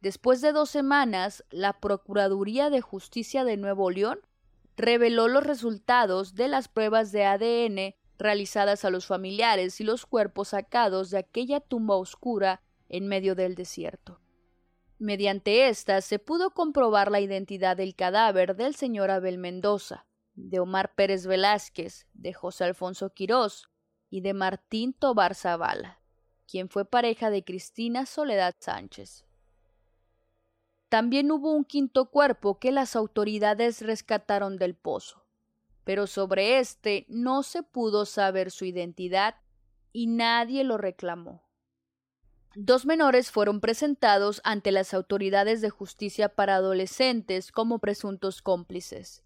Después 0.02 0.42
de 0.42 0.52
dos 0.52 0.70
semanas, 0.70 1.44
la 1.50 1.80
Procuraduría 1.80 2.70
de 2.70 2.82
Justicia 2.82 3.44
de 3.44 3.58
Nuevo 3.58 3.90
León 3.90 4.20
reveló 4.78 5.28
los 5.28 5.44
resultados 5.44 6.36
de 6.36 6.48
las 6.48 6.68
pruebas 6.68 7.12
de 7.12 7.26
ADN 7.26 7.96
realizadas 8.18 8.86
a 8.86 8.90
los 8.90 9.08
familiares 9.08 9.82
y 9.82 9.84
los 9.84 10.06
cuerpos 10.06 10.50
sacados 10.50 11.10
de 11.10 11.18
aquella 11.18 11.60
tumba 11.60 11.96
oscura 11.96 12.62
en 12.88 13.08
medio 13.08 13.36
del 13.36 13.56
desierto. 13.56 14.20
Mediante 14.98 15.68
estas 15.68 16.06
se 16.06 16.20
pudo 16.20 16.52
comprobar 16.52 17.12
la 17.12 17.20
identidad 17.20 17.76
del 17.76 17.96
cadáver 17.96 18.56
del 18.56 18.76
señor 18.76 19.12
Abel 19.12 19.38
Mendoza, 19.38 20.06
de 20.36 20.60
Omar 20.60 20.96
Pérez 20.96 21.26
Velázquez, 21.28 22.08
de 22.14 22.34
José 22.34 22.64
Alfonso 22.64 23.14
Quirós 23.14 23.70
y 24.10 24.22
de 24.22 24.34
Martín 24.34 24.94
Tobar 24.94 25.36
Zavala, 25.36 26.00
quien 26.48 26.70
fue 26.70 26.86
pareja 26.86 27.30
de 27.30 27.44
Cristina 27.44 28.06
Soledad 28.06 28.56
Sánchez. 28.60 29.26
también 30.90 31.30
hubo 31.32 31.52
un 31.52 31.66
quinto 31.66 32.10
cuerpo 32.10 32.58
que 32.58 32.72
las 32.72 32.96
autoridades 32.96 33.82
rescataron 33.82 34.58
del 34.58 34.76
pozo, 34.76 35.26
pero 35.84 36.08
sobre 36.08 36.60
este 36.60 37.06
no 37.10 37.44
se 37.44 37.64
pudo 37.64 38.06
saber 38.06 38.50
su 38.50 38.64
identidad 38.64 39.36
y 39.92 40.08
nadie 40.08 40.64
lo 40.64 40.78
reclamó. 40.78 41.45
Dos 42.58 42.86
menores 42.86 43.32
fueron 43.32 43.60
presentados 43.60 44.40
ante 44.46 44.72
las 44.72 44.94
autoridades 44.94 45.60
de 45.60 45.70
justicia 45.70 46.30
para 46.30 46.56
adolescentes 46.56 47.52
como 47.52 47.80
presuntos 47.80 48.42
cómplices. 48.42 49.24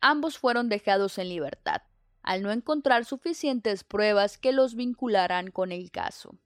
Ambos 0.00 0.38
fueron 0.38 0.68
dejados 0.68 1.18
en 1.18 1.30
libertad, 1.30 1.82
al 2.22 2.42
no 2.42 2.52
encontrar 2.52 3.04
suficientes 3.04 3.82
pruebas 3.82 4.38
que 4.38 4.52
los 4.52 4.76
vincularan 4.76 5.50
con 5.50 5.72
el 5.72 5.90
caso. 5.90 6.38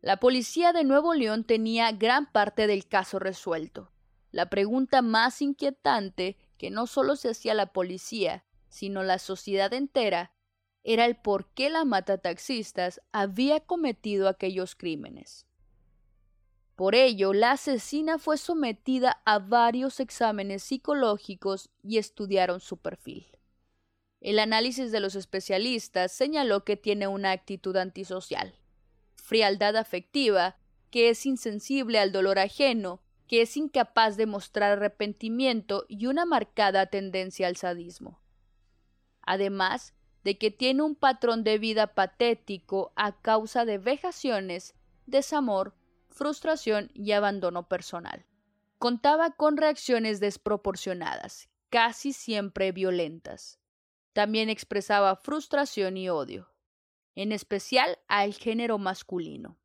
La 0.00 0.16
policía 0.16 0.72
de 0.72 0.84
Nuevo 0.84 1.12
León 1.12 1.44
tenía 1.44 1.92
gran 1.92 2.32
parte 2.32 2.66
del 2.66 2.88
caso 2.88 3.18
resuelto. 3.18 3.92
La 4.30 4.48
pregunta 4.48 5.02
más 5.02 5.42
inquietante 5.42 6.38
que 6.56 6.70
no 6.70 6.86
solo 6.86 7.14
se 7.14 7.28
hacía 7.28 7.52
la 7.52 7.74
policía, 7.74 8.44
sino 8.70 9.02
la 9.02 9.18
sociedad 9.18 9.72
entera, 9.74 10.32
era 10.84 11.06
el 11.06 11.16
por 11.16 11.46
qué 11.46 11.70
la 11.70 11.84
mata 11.84 12.18
taxistas 12.18 13.00
había 13.12 13.60
cometido 13.60 14.28
aquellos 14.28 14.74
crímenes. 14.74 15.46
Por 16.74 16.94
ello, 16.94 17.32
la 17.32 17.52
asesina 17.52 18.18
fue 18.18 18.38
sometida 18.38 19.22
a 19.24 19.38
varios 19.38 20.00
exámenes 20.00 20.62
psicológicos 20.62 21.70
y 21.82 21.98
estudiaron 21.98 22.60
su 22.60 22.78
perfil. 22.78 23.26
El 24.20 24.38
análisis 24.38 24.90
de 24.90 25.00
los 25.00 25.14
especialistas 25.14 26.12
señaló 26.12 26.64
que 26.64 26.76
tiene 26.76 27.06
una 27.06 27.32
actitud 27.32 27.76
antisocial, 27.76 28.54
frialdad 29.14 29.76
afectiva, 29.76 30.56
que 30.90 31.10
es 31.10 31.26
insensible 31.26 31.98
al 31.98 32.12
dolor 32.12 32.38
ajeno, 32.38 33.02
que 33.26 33.42
es 33.42 33.56
incapaz 33.56 34.16
de 34.16 34.26
mostrar 34.26 34.72
arrepentimiento 34.72 35.86
y 35.88 36.06
una 36.06 36.24
marcada 36.24 36.86
tendencia 36.86 37.46
al 37.46 37.56
sadismo. 37.56 38.20
Además, 39.22 39.94
de 40.24 40.38
que 40.38 40.50
tiene 40.50 40.82
un 40.82 40.94
patrón 40.94 41.44
de 41.44 41.58
vida 41.58 41.88
patético 41.94 42.92
a 42.96 43.20
causa 43.20 43.64
de 43.64 43.78
vejaciones, 43.78 44.74
desamor, 45.06 45.74
frustración 46.08 46.90
y 46.94 47.12
abandono 47.12 47.68
personal. 47.68 48.24
Contaba 48.78 49.30
con 49.30 49.56
reacciones 49.56 50.20
desproporcionadas, 50.20 51.48
casi 51.70 52.12
siempre 52.12 52.72
violentas. 52.72 53.58
También 54.12 54.48
expresaba 54.48 55.16
frustración 55.16 55.96
y 55.96 56.08
odio, 56.08 56.52
en 57.14 57.32
especial 57.32 57.98
al 58.08 58.34
género 58.34 58.78
masculino. 58.78 59.58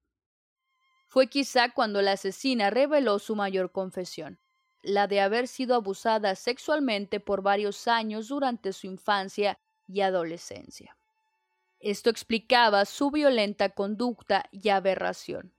Fue 1.07 1.27
quizá 1.27 1.73
cuando 1.73 2.01
la 2.01 2.13
asesina 2.13 2.69
reveló 2.69 3.19
su 3.19 3.35
mayor 3.35 3.71
confesión, 3.71 4.39
la 4.83 5.07
de 5.07 5.21
haber 5.21 5.47
sido 5.47 5.75
abusada 5.75 6.35
sexualmente 6.35 7.19
por 7.19 7.41
varios 7.41 7.87
años 7.87 8.27
durante 8.27 8.73
su 8.73 8.87
infancia 8.87 9.59
y 9.87 10.01
adolescencia. 10.01 10.97
Esto 11.79 12.09
explicaba 12.09 12.85
su 12.85 13.11
violenta 13.11 13.69
conducta 13.69 14.45
y 14.51 14.69
aberración, 14.69 15.53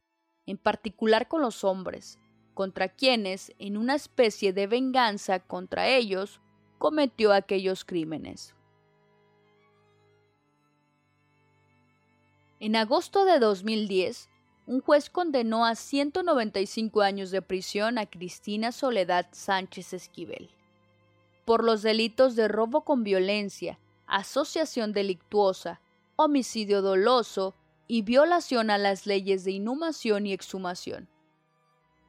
en 0.46 0.58
particular 0.58 1.28
con 1.28 1.42
los 1.42 1.64
hombres, 1.64 2.18
contra 2.54 2.88
quienes, 2.88 3.52
en 3.58 3.76
una 3.76 3.94
especie 3.94 4.52
de 4.52 4.66
venganza 4.66 5.38
contra 5.40 5.88
ellos, 5.88 6.40
cometió 6.78 7.32
aquellos 7.32 7.84
crímenes. 7.84 8.54
En 12.60 12.74
agosto 12.74 13.24
de 13.24 13.38
2010, 13.38 14.28
un 14.66 14.80
juez 14.80 15.08
condenó 15.08 15.64
a 15.64 15.76
195 15.76 17.00
años 17.02 17.30
de 17.30 17.40
prisión 17.40 17.98
a 17.98 18.06
Cristina 18.06 18.72
Soledad 18.72 19.28
Sánchez 19.30 19.92
Esquivel 19.92 20.50
por 21.48 21.64
los 21.64 21.80
delitos 21.80 22.36
de 22.36 22.46
robo 22.46 22.84
con 22.84 23.04
violencia, 23.04 23.78
asociación 24.08 24.92
delictuosa, 24.92 25.80
homicidio 26.16 26.82
doloso 26.82 27.54
y 27.86 28.02
violación 28.02 28.70
a 28.70 28.78
las 28.78 29.06
leyes 29.06 29.44
de 29.44 29.52
inhumación 29.52 30.26
y 30.26 30.32
exhumación. 30.32 31.08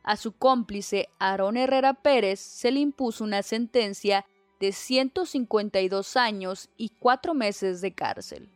A 0.03 0.15
su 0.15 0.31
cómplice, 0.31 1.09
Aarón 1.19 1.57
Herrera 1.57 1.93
Pérez, 1.93 2.39
se 2.39 2.71
le 2.71 2.79
impuso 2.79 3.23
una 3.23 3.43
sentencia 3.43 4.25
de 4.59 4.71
152 4.71 6.17
años 6.17 6.69
y 6.77 6.89
cuatro 6.89 7.33
meses 7.33 7.81
de 7.81 7.93
cárcel. 7.93 8.49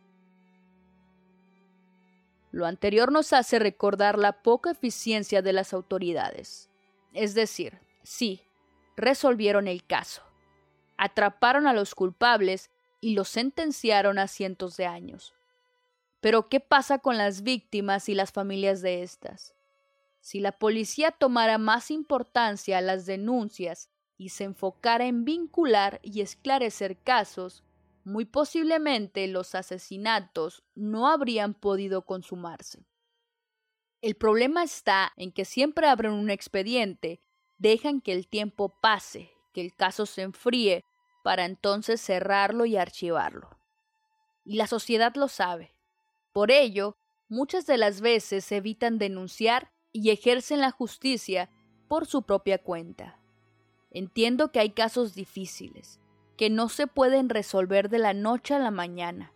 Lo 2.51 2.65
anterior 2.65 3.11
nos 3.11 3.33
hace 3.33 3.57
recordar 3.59 4.17
la 4.17 4.43
poca 4.43 4.71
eficiencia 4.71 5.41
de 5.41 5.53
las 5.53 5.73
autoridades. 5.73 6.69
Es 7.13 7.33
decir, 7.33 7.79
sí, 8.03 8.41
resolvieron 8.95 9.67
el 9.67 9.83
caso. 9.85 10.21
Atraparon 10.97 11.67
a 11.67 11.73
los 11.73 11.95
culpables 11.95 12.69
y 13.03 13.15
los 13.15 13.27
sentenciaron 13.27 14.17
a 14.17 14.29
cientos 14.29 14.77
de 14.77 14.85
años. 14.85 15.33
Pero 16.21 16.47
¿qué 16.47 16.61
pasa 16.61 16.99
con 16.99 17.17
las 17.17 17.43
víctimas 17.43 18.07
y 18.07 18.15
las 18.15 18.31
familias 18.31 18.81
de 18.81 19.03
estas? 19.03 19.53
Si 20.21 20.39
la 20.39 20.53
policía 20.53 21.11
tomara 21.11 21.57
más 21.57 21.91
importancia 21.91 22.77
a 22.77 22.81
las 22.81 23.05
denuncias 23.05 23.89
y 24.17 24.29
se 24.29 24.45
enfocara 24.45 25.05
en 25.05 25.25
vincular 25.25 25.99
y 26.01 26.21
esclarecer 26.21 26.97
casos, 26.97 27.65
muy 28.05 28.23
posiblemente 28.23 29.27
los 29.27 29.53
asesinatos 29.53 30.63
no 30.73 31.09
habrían 31.09 31.53
podido 31.53 32.03
consumarse. 32.05 32.85
El 34.01 34.15
problema 34.15 34.63
está 34.63 35.11
en 35.17 35.33
que 35.33 35.43
siempre 35.43 35.87
abren 35.87 36.13
un 36.13 36.29
expediente, 36.29 37.19
dejan 37.57 37.99
que 37.99 38.13
el 38.13 38.29
tiempo 38.29 38.79
pase, 38.81 39.29
que 39.51 39.59
el 39.59 39.75
caso 39.75 40.05
se 40.05 40.21
enfríe 40.21 40.85
para 41.23 41.45
entonces 41.45 41.99
cerrarlo 41.99 42.65
y 42.65 42.77
archivarlo. 42.77 43.49
Y 44.45 44.57
la 44.57 44.67
sociedad 44.67 45.15
lo 45.15 45.27
sabe. 45.29 45.73
Por 46.33 46.51
ello, 46.51 46.95
muchas 47.29 47.65
de 47.65 47.77
las 47.77 48.01
veces 48.01 48.51
evitan 48.51 48.99
denunciar 48.99 49.71
y 49.91 50.11
ejercen 50.11 50.59
la 50.61 50.71
justicia 50.71 51.49
por 51.87 52.05
su 52.05 52.23
propia 52.23 52.57
cuenta. 52.57 53.17
Entiendo 53.89 54.51
que 54.51 54.59
hay 54.59 54.71
casos 54.71 55.15
difíciles, 55.15 55.99
que 56.37 56.49
no 56.49 56.67
se 56.67 56.87
pueden 56.87 57.29
resolver 57.29 57.89
de 57.89 57.99
la 57.99 58.13
noche 58.13 58.53
a 58.53 58.59
la 58.59 58.71
mañana, 58.71 59.31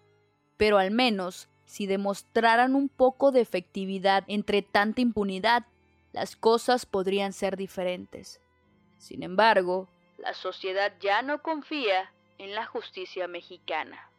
pero 0.57 0.77
al 0.77 0.91
menos 0.91 1.47
si 1.65 1.85
demostraran 1.85 2.75
un 2.75 2.89
poco 2.89 3.31
de 3.31 3.41
efectividad 3.41 4.23
entre 4.27 4.61
tanta 4.61 5.01
impunidad, 5.01 5.65
las 6.13 6.35
cosas 6.35 6.85
podrían 6.85 7.33
ser 7.33 7.57
diferentes. 7.57 8.41
Sin 8.97 9.21
embargo, 9.21 9.89
la 10.17 10.33
sociedad 10.33 10.93
ya 10.99 11.21
no 11.21 11.41
confía 11.41 12.11
en 12.37 12.53
la 12.55 12.65
justicia 12.65 13.27
mexicana. 13.27 14.09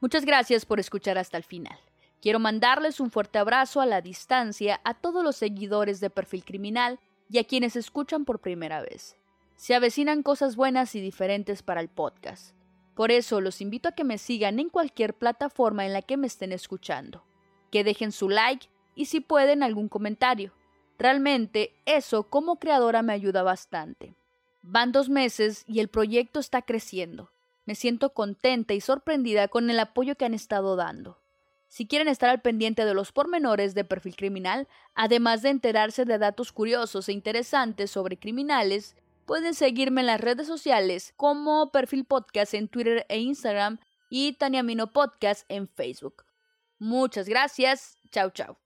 Muchas 0.00 0.24
gracias 0.24 0.64
por 0.64 0.80
escuchar 0.80 1.18
hasta 1.18 1.36
el 1.36 1.44
final. 1.44 1.78
Quiero 2.22 2.38
mandarles 2.38 3.00
un 3.00 3.10
fuerte 3.10 3.38
abrazo 3.38 3.80
a 3.80 3.86
la 3.86 4.00
distancia 4.00 4.80
a 4.84 4.94
todos 4.94 5.22
los 5.22 5.36
seguidores 5.36 6.00
de 6.00 6.10
Perfil 6.10 6.44
Criminal 6.44 6.98
y 7.28 7.38
a 7.38 7.44
quienes 7.44 7.76
escuchan 7.76 8.24
por 8.24 8.40
primera 8.40 8.80
vez. 8.80 9.16
Se 9.56 9.74
avecinan 9.74 10.22
cosas 10.22 10.56
buenas 10.56 10.94
y 10.94 11.00
diferentes 11.00 11.62
para 11.62 11.80
el 11.80 11.88
podcast. 11.88 12.54
Por 12.94 13.10
eso 13.10 13.40
los 13.40 13.60
invito 13.60 13.88
a 13.88 13.92
que 13.92 14.04
me 14.04 14.18
sigan 14.18 14.58
en 14.58 14.68
cualquier 14.68 15.14
plataforma 15.14 15.86
en 15.86 15.92
la 15.92 16.02
que 16.02 16.16
me 16.16 16.26
estén 16.26 16.52
escuchando, 16.52 17.24
que 17.70 17.84
dejen 17.84 18.12
su 18.12 18.28
like 18.28 18.68
y 18.94 19.06
si 19.06 19.20
pueden 19.20 19.62
algún 19.62 19.88
comentario. 19.88 20.52
Realmente 21.00 21.72
eso 21.86 22.24
como 22.24 22.58
creadora 22.58 23.00
me 23.00 23.14
ayuda 23.14 23.42
bastante. 23.42 24.14
Van 24.60 24.92
dos 24.92 25.08
meses 25.08 25.64
y 25.66 25.80
el 25.80 25.88
proyecto 25.88 26.40
está 26.40 26.60
creciendo. 26.60 27.30
Me 27.64 27.74
siento 27.74 28.12
contenta 28.12 28.74
y 28.74 28.82
sorprendida 28.82 29.48
con 29.48 29.70
el 29.70 29.80
apoyo 29.80 30.16
que 30.16 30.26
han 30.26 30.34
estado 30.34 30.76
dando. 30.76 31.18
Si 31.68 31.86
quieren 31.86 32.06
estar 32.06 32.28
al 32.28 32.42
pendiente 32.42 32.84
de 32.84 32.92
los 32.92 33.12
pormenores 33.12 33.74
de 33.74 33.86
perfil 33.86 34.14
criminal, 34.14 34.68
además 34.94 35.40
de 35.40 35.48
enterarse 35.48 36.04
de 36.04 36.18
datos 36.18 36.52
curiosos 36.52 37.08
e 37.08 37.12
interesantes 37.12 37.90
sobre 37.90 38.18
criminales, 38.18 38.94
pueden 39.24 39.54
seguirme 39.54 40.02
en 40.02 40.08
las 40.08 40.20
redes 40.20 40.46
sociales 40.46 41.14
como 41.16 41.72
Perfil 41.72 42.04
Podcast 42.04 42.52
en 42.52 42.68
Twitter 42.68 43.06
e 43.08 43.20
Instagram 43.20 43.78
y 44.10 44.34
Tania 44.34 44.62
Mino 44.62 44.92
Podcast 44.92 45.46
en 45.48 45.66
Facebook. 45.66 46.24
Muchas 46.78 47.26
gracias. 47.26 47.96
Chao, 48.10 48.28
chao. 48.28 48.58